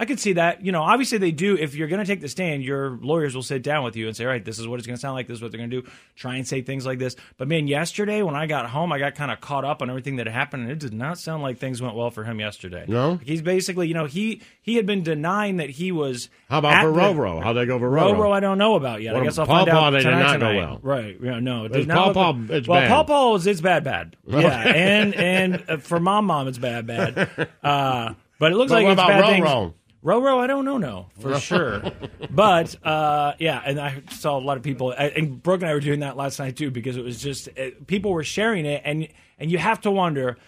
I 0.00 0.06
could 0.06 0.18
see 0.18 0.32
that. 0.32 0.64
You 0.64 0.72
know, 0.72 0.80
obviously 0.82 1.18
they 1.18 1.30
do. 1.30 1.56
If 1.58 1.74
you're 1.74 1.86
going 1.86 2.00
to 2.00 2.06
take 2.06 2.22
the 2.22 2.28
stand, 2.28 2.64
your 2.64 2.98
lawyers 3.02 3.34
will 3.34 3.42
sit 3.42 3.62
down 3.62 3.84
with 3.84 3.96
you 3.96 4.06
and 4.08 4.16
say, 4.16 4.24
"All 4.24 4.30
right, 4.30 4.42
this 4.42 4.58
is 4.58 4.66
what 4.66 4.78
it's 4.80 4.86
going 4.86 4.96
to 4.96 5.00
sound 5.00 5.14
like. 5.14 5.26
This 5.26 5.36
is 5.36 5.42
what 5.42 5.52
they're 5.52 5.58
going 5.58 5.68
to 5.70 5.82
do." 5.82 5.88
Try 6.16 6.36
and 6.36 6.48
say 6.48 6.62
things 6.62 6.86
like 6.86 6.98
this. 6.98 7.16
But 7.36 7.48
man, 7.48 7.66
yesterday 7.68 8.22
when 8.22 8.34
I 8.34 8.46
got 8.46 8.70
home, 8.70 8.92
I 8.92 8.98
got 8.98 9.14
kind 9.14 9.30
of 9.30 9.40
caught 9.42 9.66
up 9.66 9.82
on 9.82 9.90
everything 9.90 10.16
that 10.16 10.26
happened, 10.26 10.62
and 10.62 10.72
it 10.72 10.78
did 10.78 10.94
not 10.94 11.18
sound 11.18 11.42
like 11.42 11.58
things 11.58 11.82
went 11.82 11.94
well 11.94 12.10
for 12.10 12.24
him 12.24 12.40
yesterday. 12.40 12.86
No? 12.88 13.10
Like, 13.10 13.24
he's 13.26 13.42
basically, 13.42 13.88
you 13.88 13.94
know, 13.94 14.06
he 14.06 14.40
he 14.62 14.76
had 14.76 14.86
been 14.86 15.02
denying 15.02 15.58
that 15.58 15.68
he 15.68 15.92
was. 15.92 16.30
How 16.48 16.60
about 16.60 16.72
at 16.72 16.82
for 16.82 16.92
the- 16.92 16.98
Roro? 16.98 17.42
How'd 17.42 17.56
they 17.56 17.66
go 17.66 17.78
for 17.78 17.90
Roro? 17.90 18.14
Roro, 18.14 18.32
I 18.32 18.40
don't 18.40 18.56
know 18.58 18.76
about 18.76 19.02
yet. 19.02 19.14
I 19.14 19.22
guess 19.22 19.36
I'll 19.38 19.44
Paw 19.46 19.58
find 19.64 19.70
Paw, 19.70 19.84
out 19.86 19.90
they 19.90 19.98
did 19.98 20.04
tonight. 20.04 20.38
go 20.40 20.56
well. 20.56 20.78
Right? 20.82 21.16
Yeah, 21.22 21.40
no. 21.40 21.64
it 21.64 21.72
It's 21.72 21.76
did 21.76 21.88
not 21.88 22.06
look- 22.06 22.14
Paw, 22.14 22.34
it's 22.54 22.66
well, 22.66 22.80
bad. 22.80 22.88
Paw 22.88 23.04
Paw 23.04 23.34
is 23.34 23.46
it's 23.46 23.60
bad, 23.60 23.84
bad. 23.84 24.16
Yeah, 24.26 24.48
and 24.66 25.14
and 25.14 25.64
uh, 25.68 25.76
for 25.76 26.00
Mom 26.00 26.24
Mom, 26.24 26.48
it's 26.48 26.56
bad, 26.58 26.86
bad. 26.86 27.48
Uh, 27.62 28.14
but 28.38 28.52
it 28.52 28.54
looks 28.54 28.70
But 28.70 28.76
like 28.76 28.84
what 28.84 28.92
it's 28.92 29.00
about 29.02 29.08
bad 29.08 29.42
Roro? 29.42 29.60
things. 29.64 29.74
Roro, 30.04 30.38
I 30.38 30.46
don't 30.46 30.64
know, 30.64 30.78
no, 30.78 31.06
for 31.20 31.38
sure. 31.38 31.82
But 32.30 32.74
uh, 32.86 33.34
yeah, 33.38 33.60
and 33.64 33.78
I 33.80 34.02
saw 34.12 34.38
a 34.38 34.40
lot 34.40 34.56
of 34.56 34.62
people, 34.62 34.92
and 34.92 35.42
Brooke 35.42 35.60
and 35.62 35.68
I 35.70 35.74
were 35.74 35.80
doing 35.80 36.00
that 36.00 36.16
last 36.16 36.38
night 36.38 36.56
too, 36.56 36.70
because 36.70 36.96
it 36.96 37.04
was 37.04 37.20
just 37.20 37.48
uh, 37.58 37.70
people 37.86 38.12
were 38.12 38.24
sharing 38.24 38.64
it, 38.66 38.80
and 38.84 39.08
and 39.38 39.50
you 39.50 39.58
have 39.58 39.80
to 39.82 39.90
wonder, 39.90 40.38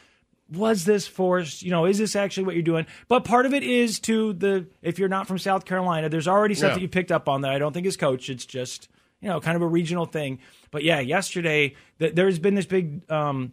was 0.51 0.85
this 0.85 1.07
forced? 1.07 1.63
You 1.63 1.71
know, 1.71 1.85
is 1.87 1.99
this 1.99 2.15
actually 2.17 2.45
what 2.45 2.55
you're 2.55 2.63
doing? 2.63 2.87
But 3.09 3.25
part 3.25 3.45
of 3.47 3.53
it 3.53 3.63
is 3.63 3.99
to 4.01 4.33
the 4.33 4.67
if 4.81 4.99
you're 4.99 5.09
not 5.11 5.27
from 5.27 5.39
South 5.39 5.65
Carolina, 5.67 6.09
there's 6.09 6.29
already 6.29 6.55
stuff 6.55 6.71
Yeah. 6.71 6.75
that 6.77 6.81
you 6.83 6.89
picked 6.89 7.13
up 7.13 7.29
on 7.29 7.43
that 7.43 7.53
I 7.53 7.59
don't 7.59 7.73
think 7.73 7.87
is 7.87 7.97
coach. 7.97 8.31
It's 8.31 8.47
just 8.47 8.89
you 9.21 9.29
know 9.29 9.41
kind 9.41 9.57
of 9.57 9.63
a 9.63 9.67
regional 9.67 10.07
thing. 10.07 10.39
But 10.71 10.85
yeah, 10.85 11.01
yesterday 11.01 11.75
th- 11.99 12.15
there's 12.15 12.39
been 12.39 12.55
this 12.55 12.67
big. 12.67 13.11
Um, 13.11 13.53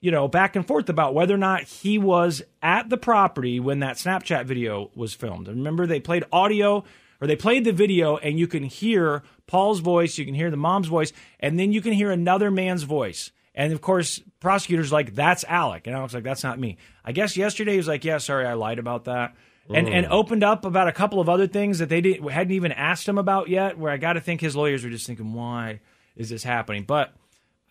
you 0.00 0.10
know, 0.10 0.28
back 0.28 0.56
and 0.56 0.66
forth 0.66 0.88
about 0.88 1.14
whether 1.14 1.34
or 1.34 1.38
not 1.38 1.62
he 1.62 1.98
was 1.98 2.42
at 2.62 2.88
the 2.88 2.96
property 2.96 3.60
when 3.60 3.80
that 3.80 3.96
Snapchat 3.96 4.46
video 4.46 4.90
was 4.94 5.14
filmed. 5.14 5.46
And 5.46 5.58
remember, 5.58 5.86
they 5.86 6.00
played 6.00 6.24
audio 6.32 6.84
or 7.20 7.26
they 7.26 7.36
played 7.36 7.64
the 7.64 7.72
video, 7.72 8.16
and 8.16 8.38
you 8.38 8.46
can 8.46 8.62
hear 8.62 9.22
Paul's 9.46 9.80
voice, 9.80 10.16
you 10.16 10.24
can 10.24 10.34
hear 10.34 10.50
the 10.50 10.56
mom's 10.56 10.88
voice, 10.88 11.12
and 11.38 11.58
then 11.60 11.70
you 11.70 11.82
can 11.82 11.92
hear 11.92 12.10
another 12.10 12.50
man's 12.50 12.84
voice. 12.84 13.30
And 13.54 13.74
of 13.74 13.82
course, 13.82 14.22
prosecutors 14.40 14.90
like 14.90 15.14
that's 15.14 15.44
Alex, 15.46 15.86
and 15.86 15.94
Alex's 15.94 16.14
like 16.14 16.24
that's 16.24 16.42
not 16.42 16.58
me. 16.58 16.78
I 17.04 17.12
guess 17.12 17.36
yesterday 17.36 17.72
he 17.72 17.76
was 17.76 17.88
like, 17.88 18.04
yeah, 18.04 18.18
sorry, 18.18 18.46
I 18.46 18.54
lied 18.54 18.78
about 18.78 19.04
that. 19.04 19.34
And, 19.68 19.88
and 19.88 20.06
opened 20.06 20.42
up 20.42 20.64
about 20.64 20.88
a 20.88 20.92
couple 20.92 21.20
of 21.20 21.28
other 21.28 21.46
things 21.46 21.78
that 21.78 21.88
they 21.88 22.00
didn't, 22.00 22.28
hadn't 22.28 22.52
even 22.54 22.72
asked 22.72 23.08
him 23.08 23.18
about 23.18 23.48
yet. 23.48 23.78
Where 23.78 23.92
I 23.92 23.98
got 23.98 24.14
to 24.14 24.20
think 24.20 24.40
his 24.40 24.56
lawyers 24.56 24.82
were 24.82 24.90
just 24.90 25.06
thinking, 25.06 25.32
why 25.32 25.78
is 26.16 26.28
this 26.28 26.42
happening? 26.42 26.82
But 26.82 27.12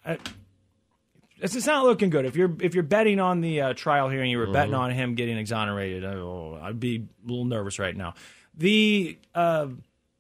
it's, 0.06 0.22
it's 1.42 1.66
not 1.68 1.84
looking 1.86 2.10
good. 2.10 2.26
If 2.26 2.36
you're 2.36 2.56
if 2.62 2.74
you're 2.74 2.84
betting 2.84 3.20
on 3.20 3.42
the 3.42 3.62
uh, 3.62 3.74
trial 3.74 4.10
here 4.10 4.22
and 4.22 4.30
you 4.30 4.38
were 4.38 4.48
betting 4.52 4.74
Mm-hmm. 4.74 4.82
on 4.82 4.92
him 4.92 5.16
getting 5.16 5.38
exonerated, 5.38 6.04
oh, 6.06 6.60
I'd 6.62 6.80
be 6.80 6.98
a 6.98 7.28
little 7.30 7.46
nervous 7.46 7.80
right 7.80 7.96
now. 7.96 8.14
The 8.56 9.18
uh, 9.34 9.68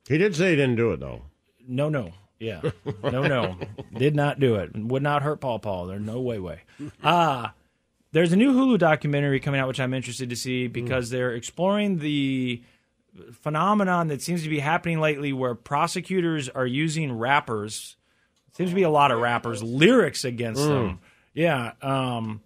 He 0.07 0.17
did 0.17 0.35
say 0.35 0.51
he 0.51 0.55
didn't 0.55 0.75
do 0.77 0.91
it 0.91 0.99
though. 0.99 1.23
no, 1.67 1.89
no, 1.89 2.11
yeah, 2.39 2.61
no, 3.03 3.23
no, 3.27 3.57
did 3.97 4.15
not 4.15 4.39
do 4.39 4.55
it. 4.55 4.71
Would 4.75 5.03
not 5.03 5.21
hurt 5.23 5.41
Paul 5.41 5.59
Paul. 5.59 5.88
There's 5.88 6.01
no 6.01 6.21
way, 6.21 6.39
way. 6.39 6.61
Uh 7.03 7.49
there's 8.11 8.31
a 8.33 8.35
new 8.38 8.53
Hulu 8.53 8.79
documentary 8.79 9.39
coming 9.39 9.59
out, 9.61 9.67
which 9.67 9.79
I'm 9.79 9.93
interested 9.93 10.31
to 10.31 10.35
see 10.35 10.67
because 10.67 11.11
they're 11.11 11.33
exploring 11.35 11.99
the 11.99 12.63
phenomenon 13.33 14.07
that 14.07 14.21
seems 14.21 14.43
to 14.43 14.49
be 14.49 14.59
happening 14.59 14.99
lately, 14.99 15.33
where 15.33 15.53
prosecutors 15.55 16.49
are 16.49 16.65
using 16.65 17.11
rappers. 17.11 17.97
Seems 18.57 18.71
to 18.71 18.75
be 18.75 18.83
a 18.83 18.89
lot 18.89 19.11
of 19.11 19.19
rappers 19.19 19.61
lyrics 19.61 20.25
against 20.25 20.61
them. 20.63 20.99
Yeah, 21.39 21.72
um, 21.81 22.41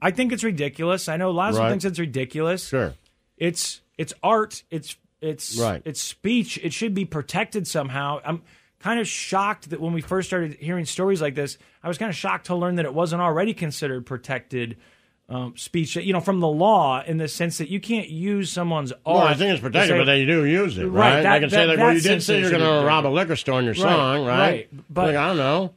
I 0.00 0.12
think 0.12 0.32
it's 0.32 0.44
ridiculous. 0.44 1.08
I 1.08 1.16
know 1.16 1.32
Lazlo 1.32 1.58
Right. 1.58 1.70
thinks 1.70 1.84
it's 1.84 1.98
ridiculous. 1.98 2.68
Sure. 2.68 2.94
It's 3.36 3.80
it's 3.98 4.14
art. 4.22 4.62
It's 4.70 4.96
it's 5.20 5.58
Right. 5.58 5.82
it's 5.84 6.00
speech. 6.00 6.58
It 6.62 6.72
should 6.72 6.94
be 6.94 7.04
protected 7.04 7.66
somehow. 7.66 8.20
I'm 8.24 8.42
kind 8.78 9.00
of 9.00 9.08
shocked 9.08 9.70
that 9.70 9.80
when 9.80 9.92
we 9.92 10.00
first 10.00 10.28
started 10.28 10.54
hearing 10.60 10.84
stories 10.84 11.20
like 11.20 11.34
this, 11.34 11.58
I 11.82 11.88
was 11.88 11.98
kind 11.98 12.08
of 12.08 12.14
shocked 12.16 12.46
to 12.46 12.54
learn 12.54 12.76
that 12.76 12.84
it 12.84 12.94
wasn't 12.94 13.20
already 13.20 13.52
considered 13.52 14.06
protected 14.06 14.76
um, 15.28 15.54
speech. 15.56 15.96
You 15.96 16.12
know, 16.12 16.20
from 16.20 16.38
the 16.40 16.48
law 16.48 17.02
in 17.04 17.16
the 17.18 17.26
sense 17.28 17.58
that 17.58 17.68
you 17.68 17.80
can't 17.80 18.08
use 18.08 18.50
someone's 18.52 18.92
art. 18.92 19.00
Well, 19.06 19.18
I 19.18 19.34
think 19.34 19.50
it's 19.52 19.60
protected, 19.60 19.90
say- 19.90 19.98
but 19.98 20.04
then 20.04 20.18
you 20.20 20.26
do 20.26 20.44
use 20.44 20.78
it, 20.78 20.86
Right, 20.86 21.14
right? 21.16 21.22
that- 21.22 21.32
I 21.32 21.40
can 21.40 21.50
say 21.50 21.66
that- 21.66 21.78
well, 21.78 21.92
you 21.94 22.00
did 22.00 22.22
say 22.22 22.40
you're 22.40 22.50
going 22.50 22.62
to 22.62 22.86
rob 22.86 23.06
a 23.06 23.08
liquor 23.08 23.36
store 23.36 23.58
in 23.58 23.64
your 23.64 23.74
Right, 23.74 23.80
song, 23.82 24.24
right? 24.26 24.38
right, 24.38 24.68
but- 24.88 25.06
like, 25.08 25.16
I 25.16 25.26
don't 25.28 25.36
know. 25.36 25.72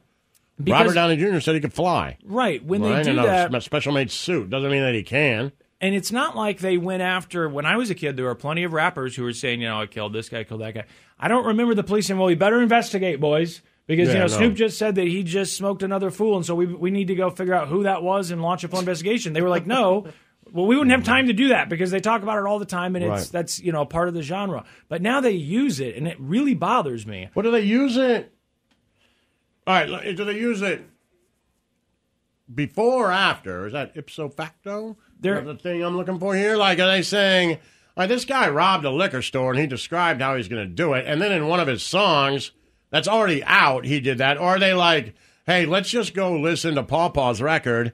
Because- 0.62 0.80
Robert 0.80 0.94
Downey 0.94 1.16
Jr. 1.16 1.40
said 1.40 1.54
he 1.54 1.60
could 1.60 1.72
fly. 1.72 2.16
Right 2.24 2.64
when 2.64 2.82
right? 2.82 3.04
they 3.04 3.12
do 3.12 3.18
in 3.18 3.24
that, 3.24 3.52
spe- 3.52 3.62
special 3.64 3.92
made 3.92 4.10
suit 4.10 4.50
doesn't 4.50 4.70
mean 4.70 4.82
that 4.82 4.94
he 4.94 5.02
can. 5.02 5.52
And 5.80 5.94
it's 5.94 6.12
not 6.12 6.36
like 6.36 6.60
they 6.60 6.78
went 6.78 7.02
after. 7.02 7.48
When 7.48 7.66
I 7.66 7.76
was 7.76 7.90
a 7.90 7.94
kid, 7.94 8.16
there 8.16 8.24
were 8.24 8.34
plenty 8.34 8.64
of 8.64 8.72
rappers 8.72 9.16
who 9.16 9.24
were 9.24 9.32
saying, 9.32 9.60
you 9.60 9.68
know, 9.68 9.82
I 9.82 9.86
killed 9.86 10.12
this 10.12 10.28
guy, 10.28 10.40
I 10.40 10.44
killed 10.44 10.60
that 10.62 10.74
guy. 10.74 10.84
I 11.18 11.28
don't 11.28 11.44
remember 11.46 11.74
the 11.74 11.82
police 11.84 12.06
saying, 12.06 12.18
well, 12.18 12.28
we 12.28 12.34
better 12.36 12.62
investigate, 12.62 13.20
boys. 13.20 13.60
Because 13.86 14.08
you 14.08 14.14
know 14.14 14.20
no. 14.20 14.26
Snoop 14.28 14.54
just 14.54 14.78
said 14.78 14.94
that 14.94 15.06
he 15.06 15.22
just 15.22 15.56
smoked 15.58 15.82
another 15.82 16.10
fool, 16.10 16.36
and 16.36 16.46
so 16.46 16.54
we 16.54 16.64
we 16.64 16.90
need 16.90 17.08
to 17.08 17.14
go 17.14 17.28
figure 17.28 17.52
out 17.52 17.68
who 17.68 17.82
that 17.82 18.02
was 18.02 18.30
and 18.30 18.40
launch 18.40 18.64
a 18.64 18.68
full 18.68 18.78
investigation. 18.78 19.34
They 19.34 19.42
were 19.42 19.50
like, 19.50 19.66
no, 19.66 20.06
well 20.52 20.64
we 20.64 20.74
wouldn't 20.74 20.92
have 20.96 21.04
time 21.04 21.26
to 21.26 21.34
do 21.34 21.48
that 21.48 21.68
because 21.68 21.90
they 21.90 22.00
talk 22.00 22.22
about 22.22 22.38
it 22.38 22.46
all 22.46 22.58
the 22.58 22.64
time, 22.64 22.96
and 22.96 23.04
it's 23.04 23.10
Right. 23.10 23.28
that's 23.30 23.60
you 23.60 23.72
know 23.72 23.84
part 23.84 24.08
of 24.08 24.14
the 24.14 24.22
genre. 24.22 24.64
But 24.88 25.02
now 25.02 25.20
they 25.20 25.32
use 25.32 25.80
it, 25.80 25.96
and 25.96 26.08
it 26.08 26.16
really 26.18 26.54
bothers 26.54 27.06
me. 27.06 27.28
What 27.34 27.42
do 27.42 27.50
they 27.50 27.60
use 27.60 27.98
it? 27.98 28.33
All 29.66 29.74
right, 29.74 30.16
do 30.16 30.24
they 30.24 30.38
use 30.38 30.60
it 30.62 30.84
before 32.52 33.08
or 33.08 33.12
after? 33.12 33.66
Is 33.66 33.72
that 33.72 33.96
ipso 33.96 34.28
facto? 34.28 34.96
That 35.20 35.46
the 35.46 35.54
thing 35.56 35.82
I'm 35.82 35.96
looking 35.96 36.18
for 36.18 36.34
here. 36.34 36.56
Like, 36.56 36.78
are 36.78 36.86
they 36.86 37.00
saying, 37.00 37.58
right, 37.96 38.06
this 38.06 38.26
guy 38.26 38.48
robbed 38.48 38.84
a 38.84 38.90
liquor 38.90 39.22
store 39.22 39.52
and 39.52 39.60
he 39.60 39.66
described 39.66 40.20
how 40.20 40.36
he's 40.36 40.48
going 40.48 40.68
to 40.68 40.74
do 40.74 40.92
it, 40.92 41.06
and 41.06 41.20
then 41.20 41.32
in 41.32 41.46
one 41.46 41.60
of 41.60 41.68
his 41.68 41.82
songs 41.82 42.50
that's 42.90 43.08
already 43.08 43.42
out, 43.44 43.86
he 43.86 44.00
did 44.00 44.18
that? 44.18 44.36
Or 44.36 44.56
are 44.56 44.58
they 44.58 44.74
like, 44.74 45.14
hey, 45.46 45.64
let's 45.64 45.88
just 45.88 46.14
go 46.14 46.38
listen 46.38 46.74
to 46.74 46.82
Paw 46.82 47.08
Paw's 47.08 47.40
record 47.40 47.92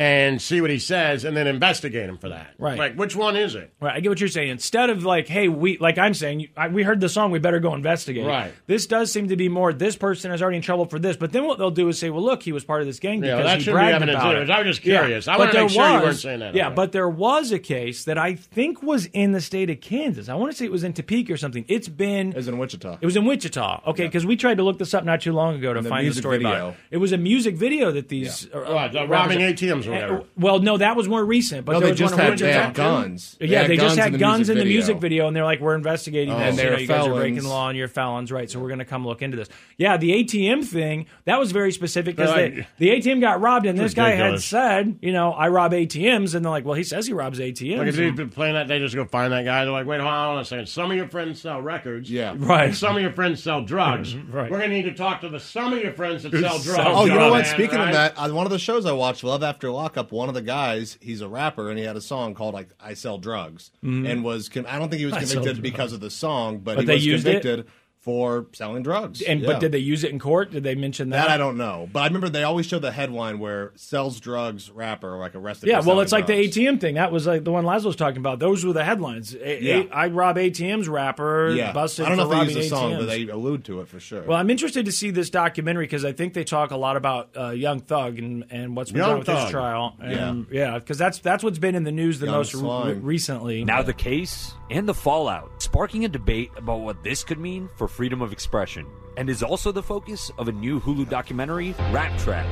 and 0.00 0.40
see 0.40 0.62
what 0.62 0.70
he 0.70 0.78
says, 0.78 1.24
and 1.24 1.36
then 1.36 1.46
investigate 1.46 2.08
him 2.08 2.16
for 2.16 2.30
that? 2.30 2.54
Right. 2.58 2.78
Like, 2.78 2.94
which 2.94 3.14
one 3.14 3.36
is 3.36 3.54
it? 3.54 3.70
Right, 3.80 3.94
I 3.94 4.00
get 4.00 4.08
what 4.08 4.18
you're 4.18 4.30
saying. 4.30 4.48
Instead 4.48 4.88
of 4.88 5.04
like, 5.04 5.28
hey, 5.28 5.48
we 5.48 5.76
like 5.76 5.98
I'm 5.98 6.14
saying, 6.14 6.48
I, 6.56 6.68
we 6.68 6.82
heard 6.82 7.00
the 7.00 7.08
song, 7.10 7.30
we 7.30 7.38
better 7.38 7.60
go 7.60 7.74
investigate. 7.74 8.26
Right. 8.26 8.52
This 8.66 8.86
does 8.86 9.12
seem 9.12 9.28
to 9.28 9.36
be 9.36 9.48
more. 9.50 9.72
This 9.74 9.96
person 9.96 10.32
is 10.32 10.40
already 10.40 10.56
in 10.56 10.62
trouble 10.62 10.86
for 10.86 10.98
this, 10.98 11.18
but 11.18 11.32
then 11.32 11.44
what 11.44 11.58
they'll 11.58 11.70
do 11.70 11.86
is 11.88 11.98
say, 11.98 12.08
well, 12.08 12.22
look, 12.22 12.42
he 12.42 12.52
was 12.52 12.64
part 12.64 12.80
of 12.80 12.86
this 12.86 12.98
gang 12.98 13.22
Yeah, 13.22 13.36
because 13.36 13.44
that 13.50 13.58
he 13.58 13.64
should 13.64 13.70
be 13.70 13.74
bragged 13.74 13.94
evidence 13.96 14.16
about 14.16 14.36
it. 14.36 14.42
it. 14.44 14.50
I 14.50 14.58
was 14.62 14.66
just 14.68 14.82
curious. 14.82 15.28
I 15.28 15.34
but 15.34 15.38
wanted 15.40 15.50
to 15.50 15.56
there 15.58 15.62
make 15.64 15.70
sure 15.72 15.86
you 15.98 16.02
weren't 16.02 16.16
saying 16.16 16.40
that 16.40 16.54
Yeah, 16.54 16.62
already. 16.64 16.76
but 16.76 16.92
there 16.92 17.08
was 17.10 17.52
a 17.52 17.58
case 17.58 18.04
that 18.04 18.16
I 18.16 18.34
think 18.36 18.82
was 18.82 19.04
in 19.12 19.32
the 19.32 19.40
state 19.42 19.68
of 19.68 19.80
Kansas. 19.82 20.30
I 20.30 20.34
want 20.34 20.50
to 20.50 20.56
say 20.56 20.64
it 20.64 20.72
was 20.72 20.82
in 20.82 20.94
Topeka 20.94 21.34
or 21.34 21.36
something. 21.36 21.66
It's 21.68 21.88
been. 21.88 22.30
It 22.30 22.36
was 22.36 22.48
in 22.48 22.56
Wichita. 22.56 22.98
It 23.02 23.04
was 23.04 23.16
in 23.16 23.26
Wichita. 23.26 23.82
Okay, 23.88 24.06
because 24.06 24.24
we 24.24 24.36
tried 24.36 24.56
to 24.56 24.62
look 24.62 24.78
this 24.78 24.94
up 24.94 25.04
not 25.04 25.20
too 25.20 25.34
long 25.34 25.56
ago 25.56 25.74
to 25.74 25.82
The 25.82 25.88
find 25.90 26.00
the 26.00 26.04
music 26.04 26.22
story 26.22 26.38
about 26.38 26.52
video. 26.54 26.68
it. 26.70 26.76
It 26.92 26.96
was 26.96 27.12
a 27.12 27.18
music 27.18 27.56
video 27.56 27.90
that 27.92 28.08
these 28.08 28.48
uh, 28.54 28.60
Right, 28.60 28.90
the 28.90 29.02
uh, 29.02 29.06
robbing 29.06 29.40
ATMs 29.40 29.89
or 29.90 29.94
whatever. 29.94 30.18
Uh, 30.20 30.24
Well, 30.38 30.58
no, 30.60 30.76
that 30.78 30.96
was 30.96 31.08
more 31.08 31.24
recent. 31.24 31.64
But 31.66 31.72
No, 31.74 31.80
they 31.80 31.92
just 31.92 32.14
had- 32.14 32.38
they 32.38 32.52
had 32.52 32.74
guns. 32.74 33.36
They 33.40 33.46
Yeah, 33.46 33.62
had 33.62 33.70
they 33.70 33.76
just 33.76 33.88
guns 33.88 33.98
had 33.98 34.06
in 34.08 34.12
the 34.14 34.18
guns 34.18 34.38
music 34.38 34.52
in 34.52 34.58
the 34.58 34.64
video. 34.64 34.76
music 34.76 34.96
video, 34.98 35.26
and 35.26 35.36
they're 35.36 35.44
like, 35.44 35.60
"We're 35.60 35.74
investigating 35.74 36.34
Oh. 36.34 36.38
this. 36.38 36.48
And 36.48 36.56
you 36.58 36.62
know, 36.64 36.70
they're 36.70 36.80
you 36.80 36.86
guys 36.86 37.06
are 37.06 37.14
breaking 37.14 37.42
the 37.42 37.48
law 37.48 37.68
and 37.68 37.76
you're 37.78 37.88
felons, 37.88 38.32
right? 38.32 38.50
So 38.50 38.58
we're 38.60 38.68
going 38.68 38.78
to 38.80 38.84
come 38.84 39.06
look 39.06 39.22
into 39.22 39.36
this." 39.36 39.48
Yeah, 39.76 39.96
the 39.96 40.12
ATM 40.12 40.62
thing 40.64 41.06
that 41.24 41.38
was 41.38 41.52
very 41.52 41.72
specific 41.72 42.16
because 42.16 42.34
They're 42.34 42.66
the, 42.78 42.88
ATM 42.90 43.20
got 43.20 43.40
robbed, 43.40 43.66
and 43.66 43.78
this 43.78 43.94
guy 43.94 44.10
had 44.10 44.40
said, 44.40 44.96
"You 45.02 45.12
know, 45.12 45.32
I 45.32 45.48
rob 45.48 45.72
ATMs," 45.72 46.34
and 46.34 46.44
they're 46.44 46.50
like, 46.52 46.64
"Well, 46.64 46.74
he 46.74 46.84
says 46.84 47.06
he 47.06 47.12
robs 47.12 47.38
ATMs." 47.40 47.78
Like 47.78 47.88
if 47.88 47.96
they've 47.96 48.14
been 48.16 48.30
playing 48.30 48.54
that, 48.54 48.68
they 48.68 48.78
just 48.78 48.94
go 48.94 49.04
find 49.04 49.32
that 49.32 49.44
guy. 49.44 49.64
They're 49.64 49.72
like, 49.72 49.86
wait, 49.86 50.00
hold 50.00 50.12
on 50.12 50.38
a 50.38 50.44
second. 50.44 50.66
Some 50.68 50.90
of 50.90 50.96
your 50.96 51.08
friends 51.08 51.40
sell 51.40 51.60
records. 51.60 52.10
Yeah. 52.10 52.34
Right. 52.36 52.74
Some 52.74 52.96
of 52.96 53.02
your 53.02 53.12
friends 53.12 53.42
sell 53.42 53.62
drugs. 53.62 54.14
Right. 54.30 54.48
We're 54.50 54.58
going 54.58 54.70
to 54.70 54.76
need 54.76 54.84
to 54.84 54.94
talk 54.94 55.22
to 55.22 55.28
the 55.28 55.40
some 55.40 55.72
of 55.72 55.80
your 55.82 55.92
friends 55.92 56.22
that 56.22 56.32
sell 56.40 56.58
sell 56.58 56.74
drugs. 56.74 56.90
Oh, 56.94 57.04
you 57.06 57.14
know 57.14 57.30
what? 57.30 57.46
Speaking 57.46 57.80
of 57.80 57.92
that, 57.92 58.16
on 58.16 58.34
one 58.34 58.46
of 58.46 58.52
the 58.52 58.58
shows 58.58 58.86
I 58.86 58.92
watched, 58.92 59.24
Love 59.24 59.42
After 59.42 59.70
Lockup, 59.80 60.12
one 60.12 60.28
of 60.28 60.34
the 60.34 60.42
guys, 60.42 60.98
he's 61.00 61.22
a 61.22 61.28
rapper, 61.28 61.70
and 61.70 61.78
he 61.78 61.84
had 61.84 61.96
a 61.96 62.00
song 62.02 62.34
called 62.34 62.52
like 62.52 62.68
"I 62.78 62.92
Sell 62.94 63.16
Drugs," 63.18 63.70
and 63.82 64.22
was 64.22 64.48
con- 64.50 64.66
I 64.66 64.78
don't 64.78 64.90
think 64.90 65.00
he 65.00 65.06
was 65.06 65.14
Mm-hmm. 65.14 65.24
I 65.24 65.34
convicted 65.34 65.62
because 65.62 65.92
of 65.94 66.00
the 66.00 66.10
song, 66.10 66.58
but, 66.58 66.76
But 66.76 66.86
he 66.86 66.92
was 66.92 67.06
used 67.06 67.26
it? 67.26 67.66
Convicted 68.02 68.10
for 68.10 68.46
selling 68.52 68.82
drugs. 68.82 69.20
and 69.20 69.40
Yeah. 69.40 69.46
but 69.46 69.60
did 69.60 69.72
they 69.72 69.78
use 69.78 70.04
it 70.04 70.10
in 70.10 70.18
court? 70.18 70.50
Did 70.52 70.64
they 70.64 70.74
mention 70.74 71.10
that? 71.10 71.26
That 71.26 71.30
I 71.30 71.36
don't 71.36 71.56
know, 71.58 71.86
but 71.92 72.00
I 72.00 72.06
remember 72.06 72.28
they 72.30 72.44
always 72.44 72.64
show 72.66 72.78
the 72.78 72.90
headline 72.92 73.38
where 73.38 73.72
sells 73.76 74.20
drugs 74.20 74.70
rapper 74.70 75.18
like 75.18 75.34
arrested. 75.34 75.68
Yeah, 75.68 75.80
for 75.82 75.88
well, 75.88 76.00
it's 76.00 76.10
selling 76.10 76.22
like 76.26 76.52
the 76.52 76.62
ATM 76.66 76.80
thing. 76.80 76.94
That 76.94 77.12
was 77.12 77.26
like 77.26 77.44
the 77.44 77.52
one 77.52 77.64
Lazlo 77.64 77.86
was 77.86 77.96
talking 77.96 78.16
about. 78.18 78.38
Those 78.38 78.64
were 78.64 78.72
the 78.72 78.84
headlines. 78.84 79.34
A- 79.34 79.62
Yeah. 79.62 79.82
A- 79.90 79.94
I 79.94 80.06
rob 80.08 80.36
ATMs 80.38 80.88
rapper 80.88 81.50
Yeah, 81.54 81.72
busted 81.72 82.06
I 82.06 82.08
don't 82.08 82.16
know 82.18 82.24
for 82.24 82.28
if 82.28 82.30
they 82.30 82.36
robbing 82.38 82.56
use 82.56 82.64
the 82.70 82.76
song, 82.76 82.92
ATMs. 82.92 82.98
but 83.00 83.06
they 83.06 83.28
allude 83.28 83.64
to 83.66 83.80
it 83.80 83.88
for 83.88 84.00
sure. 84.00 84.22
Well, 84.22 84.38
I'm 84.38 84.48
interested 84.50 84.86
to 84.86 84.92
see 84.92 85.10
this 85.10 85.28
documentary 85.30 85.84
because 85.84 86.04
I 86.04 86.12
think 86.12 86.32
they 86.34 86.44
talk 86.44 86.70
a 86.70 86.76
lot 86.76 86.96
about 86.96 87.30
uh, 87.38 87.50
Young 87.50 87.80
Thug 87.80 88.18
and, 88.18 88.44
and 88.50 88.74
what's 88.76 88.90
been 88.90 89.00
Young 89.00 89.10
done 89.10 89.18
with 89.20 89.28
his 89.28 89.50
trial. 89.50 89.96
And, 90.02 90.46
yeah, 90.50 90.78
because 90.78 90.96
that's 90.98 91.18
that's 91.18 91.44
what's 91.44 91.58
been 91.58 91.74
in 91.74 91.84
the 91.84 91.92
news 91.92 92.18
the 92.18 92.26
Young 92.26 92.36
most 92.36 92.54
re- 92.54 92.94
recently. 92.94 93.64
Now 93.64 93.82
the 93.82 93.92
case 93.92 94.54
and 94.70 94.88
the 94.88 94.94
fallout, 94.94 95.50
sparking 95.60 96.04
a 96.04 96.08
debate 96.08 96.50
about 96.56 96.80
what 96.80 97.02
this 97.02 97.24
could 97.24 97.38
mean 97.38 97.68
for 97.76 97.88
freedom 97.88 98.22
of 98.22 98.32
expression, 98.32 98.86
and 99.16 99.28
is 99.28 99.42
also 99.42 99.72
the 99.72 99.82
focus 99.82 100.30
of 100.38 100.48
a 100.48 100.52
new 100.52 100.80
Hulu 100.80 101.08
documentary, 101.08 101.74
Rap 101.90 102.16
Trap, 102.20 102.46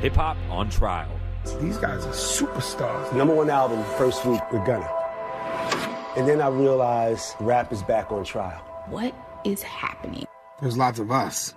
Hip 0.00 0.14
Hop 0.14 0.36
on 0.50 0.68
Trial. 0.68 1.10
These 1.60 1.78
guys 1.78 2.06
are 2.06 2.12
superstars. 2.12 3.12
Number 3.14 3.34
one 3.34 3.50
album, 3.50 3.82
first 3.96 4.24
week 4.24 4.40
with 4.52 4.64
Gunna. 4.64 4.88
And 6.16 6.28
then 6.28 6.40
I 6.40 6.48
realized 6.48 7.34
rap 7.40 7.72
is 7.72 7.82
back 7.82 8.12
on 8.12 8.24
trial. 8.24 8.60
What 8.88 9.14
is 9.44 9.62
happening? 9.62 10.26
There's 10.60 10.78
lots 10.78 10.98
of 10.98 11.10
us 11.10 11.54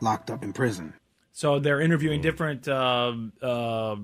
locked 0.00 0.30
up 0.30 0.42
in 0.42 0.52
prison. 0.52 0.94
So 1.32 1.58
they're 1.58 1.80
interviewing 1.80 2.20
different 2.20 2.68
uh, 2.68 3.14
uh, 3.40 3.96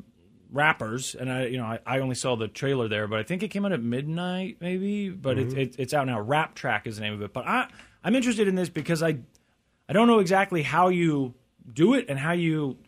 rappers, 0.51 1.15
and 1.15 1.31
I, 1.31 1.47
you 1.47 1.59
know, 1.59 1.65
I, 1.65 1.79
I 1.87 1.99
only 2.01 2.15
saw 2.15 2.37
the 2.37 2.49
trailer 2.49 2.89
there, 2.89 3.07
but 3.07 3.19
I 3.19 3.23
think 3.23 3.43
it 3.43 3.49
came 3.49 3.65
out 3.65 3.73
at 3.73 3.83
midnight, 3.83 4.59
maybe. 4.61 5.11
But 5.11 5.37
Mm-hmm. 5.37 5.59
it, 5.59 5.69
it, 5.71 5.77
it's 5.79 5.95
out 5.95 6.07
now. 6.07 6.21
Rap 6.21 6.55
Trap 6.55 6.87
is 6.87 6.97
the 6.97 7.03
name 7.03 7.15
of 7.15 7.23
it. 7.23 7.33
But 7.33 7.47
I, 7.47 7.69
I'm 8.03 8.15
interested 8.15 8.49
in 8.49 8.55
this 8.55 8.69
because 8.69 9.03
I, 9.03 9.19
I 9.89 9.93
don't 9.93 10.07
know 10.07 10.19
exactly 10.21 10.63
how 10.63 10.89
you 10.89 11.35
do 11.73 11.95
it 11.95 12.07
and 12.09 12.19
how 12.19 12.33
you 12.33 12.79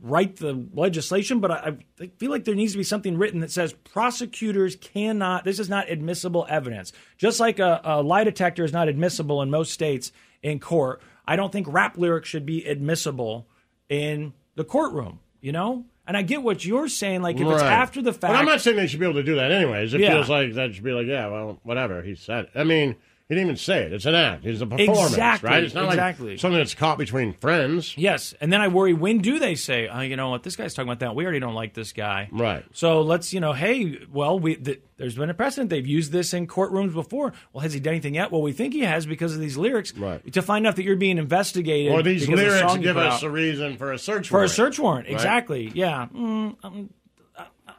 write 0.00 0.36
the 0.36 0.66
legislation, 0.72 1.40
but 1.40 1.50
I, 1.50 1.76
I 2.00 2.06
feel 2.18 2.30
like 2.30 2.44
there 2.44 2.54
needs 2.54 2.72
to 2.72 2.78
be 2.78 2.84
something 2.84 3.18
written 3.18 3.40
that 3.40 3.50
says 3.50 3.72
prosecutors 3.72 4.76
cannot. 4.76 5.44
This 5.44 5.58
is 5.58 5.68
not 5.68 5.90
admissible 5.90 6.46
evidence. 6.48 6.92
Just 7.18 7.40
like 7.40 7.58
a, 7.58 7.80
a 7.84 8.02
lie 8.02 8.24
detector 8.24 8.64
is 8.64 8.72
not 8.72 8.88
admissible 8.88 9.42
in 9.42 9.50
most 9.50 9.72
states 9.72 10.10
in 10.42 10.60
court. 10.60 11.02
I 11.26 11.36
don't 11.36 11.52
think 11.52 11.66
rap 11.68 11.98
lyrics 11.98 12.28
should 12.28 12.46
be 12.46 12.64
admissible 12.64 13.46
in 13.88 14.32
the 14.54 14.64
courtroom. 14.64 15.20
You 15.42 15.52
know, 15.52 15.84
and 16.06 16.16
I 16.16 16.22
get 16.22 16.42
what 16.42 16.64
you're 16.64 16.88
saying. 16.88 17.20
Like 17.20 17.36
if 17.36 17.46
it's 17.46 17.62
after 17.62 18.00
the 18.00 18.12
fact, 18.12 18.32
But 18.32 18.36
I'm 18.36 18.46
not 18.46 18.60
saying 18.62 18.76
they 18.76 18.86
should 18.86 19.00
be 19.00 19.06
able 19.06 19.16
to 19.20 19.22
do 19.24 19.34
that 19.34 19.50
anyways. 19.50 19.92
It 19.92 20.00
Yeah. 20.00 20.14
feels 20.14 20.28
like 20.30 20.54
that 20.54 20.74
should 20.74 20.84
be 20.84 20.92
like, 20.92 21.06
yeah, 21.08 21.26
well, 21.26 21.58
whatever. 21.64 22.00
He 22.02 22.14
said. 22.14 22.46
I 22.54 22.62
mean, 22.64 22.94
he 23.32 23.36
didn't 23.36 23.46
even 23.48 23.56
say 23.56 23.84
it. 23.84 23.94
It's 23.94 24.04
an 24.04 24.14
act. 24.14 24.44
It's 24.44 24.60
a 24.60 24.66
performance, 24.66 25.12
Exactly, 25.12 25.48
right? 25.48 25.64
It's 25.64 25.72
not 25.72 25.86
exactly. 25.86 26.30
like 26.32 26.38
something 26.38 26.58
that's 26.58 26.74
caught 26.74 26.98
between 26.98 27.32
friends. 27.32 27.96
Yes, 27.96 28.34
and 28.42 28.52
then 28.52 28.60
I 28.60 28.68
worry 28.68 28.92
when 28.92 29.18
do 29.22 29.38
they 29.38 29.54
say, 29.54 29.88
oh, 29.88 30.00
you 30.00 30.16
know 30.16 30.28
what, 30.28 30.42
this 30.42 30.54
guy's 30.54 30.74
talking 30.74 30.90
about 30.90 31.00
that. 31.00 31.14
We 31.14 31.24
already 31.24 31.40
don't 31.40 31.54
like 31.54 31.72
this 31.72 31.94
guy. 31.94 32.28
Right. 32.30 32.62
So 32.74 33.00
let's, 33.00 33.32
you 33.32 33.40
know, 33.40 33.54
hey, 33.54 34.00
well, 34.12 34.38
we 34.38 34.56
th- 34.56 34.82
there's 34.98 35.14
been 35.14 35.30
a 35.30 35.34
precedent. 35.34 35.70
They've 35.70 35.86
used 35.86 36.12
this 36.12 36.34
in 36.34 36.46
courtrooms 36.46 36.92
before. 36.92 37.32
Well, 37.54 37.62
has 37.62 37.72
he 37.72 37.80
done 37.80 37.94
anything 37.94 38.14
yet? 38.16 38.30
Well, 38.30 38.42
we 38.42 38.52
think 38.52 38.74
he 38.74 38.80
has 38.80 39.06
because 39.06 39.32
of 39.34 39.40
these 39.40 39.56
lyrics. 39.56 39.96
Right. 39.96 40.30
To 40.34 40.42
find 40.42 40.66
out 40.66 40.76
that 40.76 40.84
you're 40.84 40.96
being 40.96 41.16
investigated. 41.16 41.90
Or 41.92 42.02
these 42.02 42.28
lyrics 42.28 42.76
give 42.76 42.98
us 42.98 43.14
out. 43.14 43.22
a 43.22 43.30
reason 43.30 43.78
for 43.78 43.92
a 43.92 43.98
search 43.98 44.28
for 44.28 44.36
a 44.36 44.38
warrant. 44.40 44.52
search 44.52 44.78
warrant. 44.78 45.06
Right? 45.06 45.14
Exactly. 45.14 45.72
Yeah. 45.74 46.06
Mm, 46.14 46.56
um, 46.62 46.90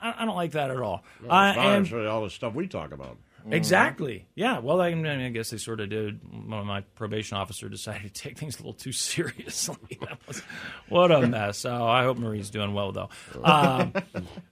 I, 0.01 0.15
I 0.19 0.25
don't 0.25 0.35
like 0.35 0.51
that 0.53 0.71
at 0.71 0.77
all. 0.77 1.03
Well, 1.21 1.31
Uh, 1.31 1.53
and 1.53 2.07
all 2.07 2.23
the 2.23 2.29
stuff 2.31 2.53
we 2.55 2.67
talk 2.67 2.91
about. 2.91 3.17
Exactly. 3.51 4.27
Yeah. 4.35 4.59
Well, 4.59 4.81
I, 4.81 4.93
mean, 4.93 5.05
I 5.05 5.29
guess 5.29 5.49
they 5.49 5.57
sort 5.57 5.79
of 5.79 5.89
did. 5.89 6.19
One 6.47 6.65
my 6.65 6.81
probation 6.95 7.37
officer 7.37 7.69
decided 7.69 8.13
to 8.13 8.21
take 8.21 8.37
things 8.37 8.55
a 8.55 8.59
little 8.59 8.73
too 8.73 8.91
seriously. 8.91 9.77
That 10.03 10.19
was, 10.27 10.41
what 10.89 11.11
a 11.11 11.25
mess. 11.27 11.59
So 11.59 11.87
I 11.87 12.03
hope 12.03 12.17
Marie's 12.17 12.49
doing 12.49 12.73
well, 12.73 12.91
though. 12.91 13.09
Um, 13.41 13.93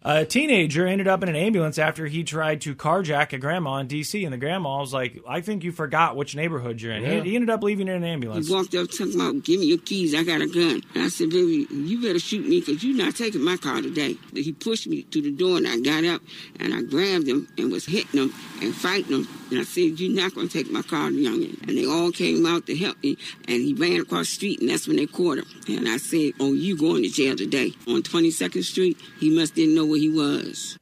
a 0.02 0.24
teenager 0.24 0.88
ended 0.88 1.08
up 1.08 1.24
in 1.24 1.30
an 1.30 1.36
ambulance 1.36 1.78
after 1.78 2.06
he 2.06 2.24
tried 2.24 2.62
to 2.62 2.74
carjack 2.74 3.34
a 3.34 3.38
grandma 3.38 3.78
in 3.78 3.88
D.C. 3.88 4.24
And 4.24 4.32
the 4.32 4.38
grandma 4.38 4.80
was 4.80 4.94
like, 4.94 5.20
"I 5.28 5.42
think 5.42 5.66
you 5.66 5.74
forgot 5.74 6.16
which 6.16 6.36
neighborhood 6.36 6.82
you're 6.82 6.94
in." 6.94 7.04
Yeah. 7.04 7.22
He, 7.22 7.32
he 7.32 7.36
ended 7.36 7.50
up 7.50 7.64
leaving 7.64 7.88
in 7.88 7.96
an 7.96 8.04
ambulance. 8.04 8.48
He 8.48 8.54
walked 8.54 8.76
up 8.76 8.90
talking 8.90 9.16
about, 9.16 9.44
give 9.44 9.60
me 9.60 9.68
your 9.68 9.78
keys, 9.80 10.14
I 10.16 10.24
got 10.24 10.42
a 10.42 10.48
gun. 10.48 10.82
And 10.96 11.04
I 11.04 11.08
said, 11.10 11.30
baby, 11.30 11.68
you 11.72 12.02
better 12.02 12.20
shoot 12.20 12.48
me 12.48 12.60
because 12.60 12.84
you're 12.84 12.98
not 12.98 13.16
taking 13.16 13.44
my 13.44 13.58
car 13.58 13.82
today. 13.82 14.16
He 14.34 14.52
pushed 14.54 14.88
me 14.88 15.04
to 15.04 15.22
the 15.22 15.32
door 15.32 15.58
and 15.58 15.68
I 15.68 15.80
got 15.80 16.04
up 16.06 16.22
and 16.60 16.74
I 16.74 16.82
grabbed 16.82 17.28
him 17.28 17.48
and 17.58 17.72
was 17.72 17.86
hitting 17.86 18.22
him 18.22 18.34
and 18.62 18.76
fighting 18.82 19.14
him. 19.16 19.28
And 19.52 19.60
I 19.60 19.64
said, 19.64 20.00
you're 20.00 20.16
not 20.22 20.34
going 20.36 20.48
to 20.50 20.54
take 20.64 20.72
my 20.72 20.82
car, 20.82 21.10
youngin. 21.10 21.60
And 21.68 21.78
they 21.78 21.86
all 21.86 22.12
came 22.12 22.46
out 22.46 22.66
to 22.68 22.76
help 22.76 23.02
me 23.04 23.18
and 23.48 23.62
he 23.62 23.74
ran 23.74 24.00
across 24.02 24.28
the 24.30 24.34
street 24.36 24.60
and 24.62 24.70
that's 24.70 24.88
when 24.88 24.98
they 24.98 25.06
caught 25.06 25.38
him. 25.40 25.46
And 25.68 25.88
I 25.88 25.98
said, 25.98 26.32
oh, 26.40 26.54
you 26.54 26.78
going 26.78 27.04
to 27.04 27.10
jail 27.10 27.36
today. 27.36 27.74
On 27.88 28.02
22nd 28.02 28.64
Street, 28.64 28.98
he 29.20 29.30
must 29.30 29.56
didn't 29.56 29.76
know 29.76 29.86
where 29.86 30.00
he 30.00 30.10
was. 30.10 30.78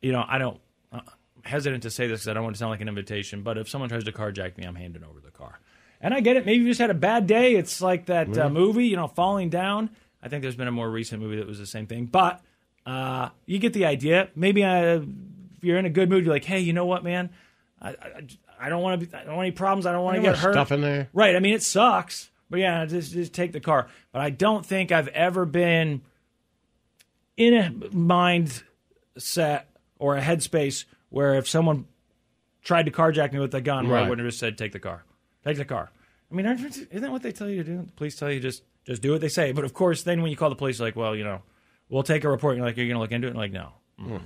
you 0.00 0.12
know, 0.12 0.24
I 0.26 0.38
don't. 0.38 0.58
Uh, 0.92 1.00
I'm 1.36 1.42
hesitant 1.44 1.82
to 1.84 1.90
say 1.90 2.06
this 2.06 2.20
because 2.20 2.28
I 2.28 2.34
don't 2.34 2.44
want 2.44 2.56
to 2.56 2.58
sound 2.60 2.70
like 2.70 2.80
an 2.80 2.88
invitation, 2.88 3.42
but 3.42 3.58
if 3.58 3.68
someone 3.68 3.88
tries 3.88 4.04
to 4.04 4.12
carjack 4.12 4.56
me, 4.56 4.64
I'm 4.64 4.74
handing 4.76 5.02
over 5.04 5.20
the 5.20 5.30
car. 5.30 5.58
And 6.00 6.12
I 6.14 6.20
get 6.20 6.36
it. 6.36 6.44
Maybe 6.46 6.62
you 6.62 6.68
just 6.70 6.80
had 6.80 6.90
a 6.90 6.94
bad 6.94 7.26
day. 7.26 7.54
It's 7.56 7.80
like 7.80 8.06
that 8.06 8.28
uh, 8.28 8.48
Mhm. 8.48 8.52
movie, 8.52 8.86
you 8.86 8.96
know, 8.96 9.08
falling 9.08 9.48
down. 9.50 9.90
I 10.22 10.28
think 10.28 10.42
there's 10.42 10.56
been 10.56 10.68
a 10.68 10.72
more 10.72 10.90
recent 10.90 11.22
movie 11.22 11.36
that 11.36 11.46
was 11.46 11.58
the 11.58 11.66
same 11.66 11.86
thing, 11.86 12.06
but 12.06 12.40
uh, 12.84 13.30
you 13.46 13.58
get 13.58 13.72
the 13.72 13.84
idea. 13.86 14.28
Maybe 14.36 14.62
uh, 14.62 14.96
if 14.98 15.04
you're 15.66 15.78
in 15.78 15.84
a 15.86 15.90
good 15.90 16.08
mood, 16.08 16.24
you're 16.24 16.32
like, 16.34 16.44
hey, 16.44 16.60
you 16.60 16.72
know 16.72 16.86
what, 16.86 17.04
man? 17.04 17.30
I, 17.80 17.90
I, 17.90 18.22
I 18.58 18.68
don't 18.70 18.82
want 18.82 19.10
to. 19.10 19.18
I 19.18 19.24
don't 19.24 19.34
want 19.36 19.46
any 19.46 19.54
problems. 19.54 19.84
I 19.86 19.92
don't 19.92 20.02
want 20.04 20.16
to 20.16 20.22
get 20.22 20.36
hurt. 20.38 20.54
stuff 20.54 20.72
in 20.72 20.80
there? 20.80 21.08
Right. 21.12 21.36
I 21.36 21.40
mean, 21.40 21.52
it 21.54 21.62
sucks, 21.62 22.30
but 22.48 22.58
yeah, 22.60 22.86
just 22.86 23.12
just 23.12 23.34
take 23.34 23.52
the 23.52 23.60
car. 23.60 23.88
But 24.12 24.22
I 24.22 24.30
don't 24.30 24.64
think 24.64 24.92
I've 24.92 25.08
ever 25.08 25.44
been 25.44 26.00
in 27.36 27.54
a 27.54 27.70
mindset 29.20 29.64
or 29.98 30.16
a 30.16 30.22
headspace 30.22 30.84
where 31.10 31.34
if 31.34 31.48
someone 31.48 31.86
tried 32.62 32.86
to 32.86 32.92
carjack 32.92 33.32
me 33.32 33.40
with 33.40 33.54
a 33.54 33.60
gun, 33.60 33.88
where 33.88 33.98
I 33.98 34.02
wouldn't 34.08 34.24
have 34.24 34.28
just 34.28 34.40
said, 34.40 34.56
"Take 34.56 34.72
the 34.72 34.78
car, 34.78 35.04
take 35.44 35.56
the 35.58 35.64
car." 35.64 35.90
I 36.30 36.34
mean, 36.34 36.46
isn't 36.46 36.90
that 37.02 37.10
what 37.12 37.22
they 37.22 37.32
tell 37.32 37.48
you 37.48 37.62
to 37.62 37.64
do? 37.64 37.82
The 37.86 37.92
police 37.92 38.16
tell 38.16 38.30
you 38.30 38.40
just 38.40 38.62
just 38.86 39.02
do 39.02 39.12
what 39.12 39.20
they 39.20 39.28
say. 39.28 39.52
But 39.52 39.64
of 39.64 39.74
course, 39.74 40.02
then 40.02 40.22
when 40.22 40.30
you 40.30 40.36
call 40.36 40.48
the 40.50 40.56
police, 40.56 40.80
like, 40.80 40.96
well, 40.96 41.14
you 41.14 41.24
know, 41.24 41.42
we'll 41.88 42.02
take 42.02 42.24
a 42.24 42.28
report. 42.28 42.52
And 42.54 42.58
you're 42.58 42.66
like, 42.66 42.76
you're 42.76 42.86
going 42.86 42.96
to 42.96 43.00
look 43.00 43.12
into 43.12 43.26
it. 43.26 43.30
And 43.30 43.38
like, 43.38 43.52
no, 43.52 43.72
Mm. 44.00 44.20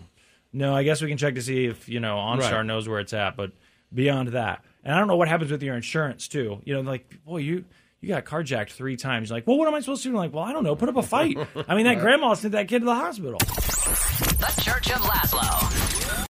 No. 0.53 0.75
I 0.75 0.83
guess 0.83 1.01
we 1.03 1.09
can 1.09 1.19
check 1.19 1.35
to 1.37 1.43
see 1.43 1.67
if 1.67 1.89
you 1.89 2.01
know 2.01 2.17
OnStar 2.17 2.53
Right. 2.53 2.63
knows 2.67 2.89
where 2.89 3.01
it's 3.01 3.13
at. 3.13 3.37
But 3.37 3.53
beyond 3.93 4.29
that, 4.29 4.65
and 4.85 4.95
I 4.95 4.99
don't 4.99 5.09
know 5.09 5.17
what 5.17 5.29
happens 5.29 5.51
with 5.51 5.63
your 5.63 5.75
insurance 5.77 6.29
too. 6.29 6.61
You 6.65 6.75
know, 6.75 6.81
like, 6.81 7.25
boy, 7.25 7.39
you. 7.39 7.65
You 8.03 8.09
got 8.09 8.25
carjacked 8.25 8.71
three 8.71 8.97
times. 8.97 9.29
You're 9.29 9.37
like, 9.37 9.47
well, 9.47 9.59
what 9.59 9.69
am 9.69 9.75
I 9.75 9.81
supposed 9.81 10.03
to 10.05 10.09
do? 10.09 10.15
I'm 10.15 10.17
like, 10.23 10.33
well, 10.33 10.43
I 10.43 10.55
don't 10.55 10.65
know. 10.65 10.75
Put 10.75 10.89
up 10.89 10.97
a 10.97 11.03
fight. 11.03 11.37
I 11.69 11.75
mean, 11.75 11.85
that 11.85 11.99
grandma 11.99 12.33
sent 12.33 12.53
that 12.53 12.67
kid 12.67 12.79
to 12.79 12.87
the 12.87 12.95
hospital. 12.95 13.37
The 13.41 14.55
Church 14.63 14.91
of 14.91 15.01
Lazlo. 15.03 16.27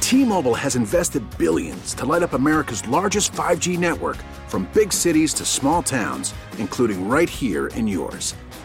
T-Mobile 0.00 0.56
has 0.56 0.74
invested 0.74 1.22
billions 1.38 1.94
to 1.94 2.04
light 2.06 2.24
up 2.24 2.32
America's 2.32 2.86
largest 2.88 3.30
5G 3.32 3.78
network 3.78 4.16
from 4.48 4.68
big 4.74 4.92
cities 4.92 5.32
to 5.34 5.44
small 5.44 5.80
towns, 5.80 6.34
including 6.58 7.08
right 7.08 7.30
here 7.30 7.68
in 7.68 7.86
yours. 7.86 8.34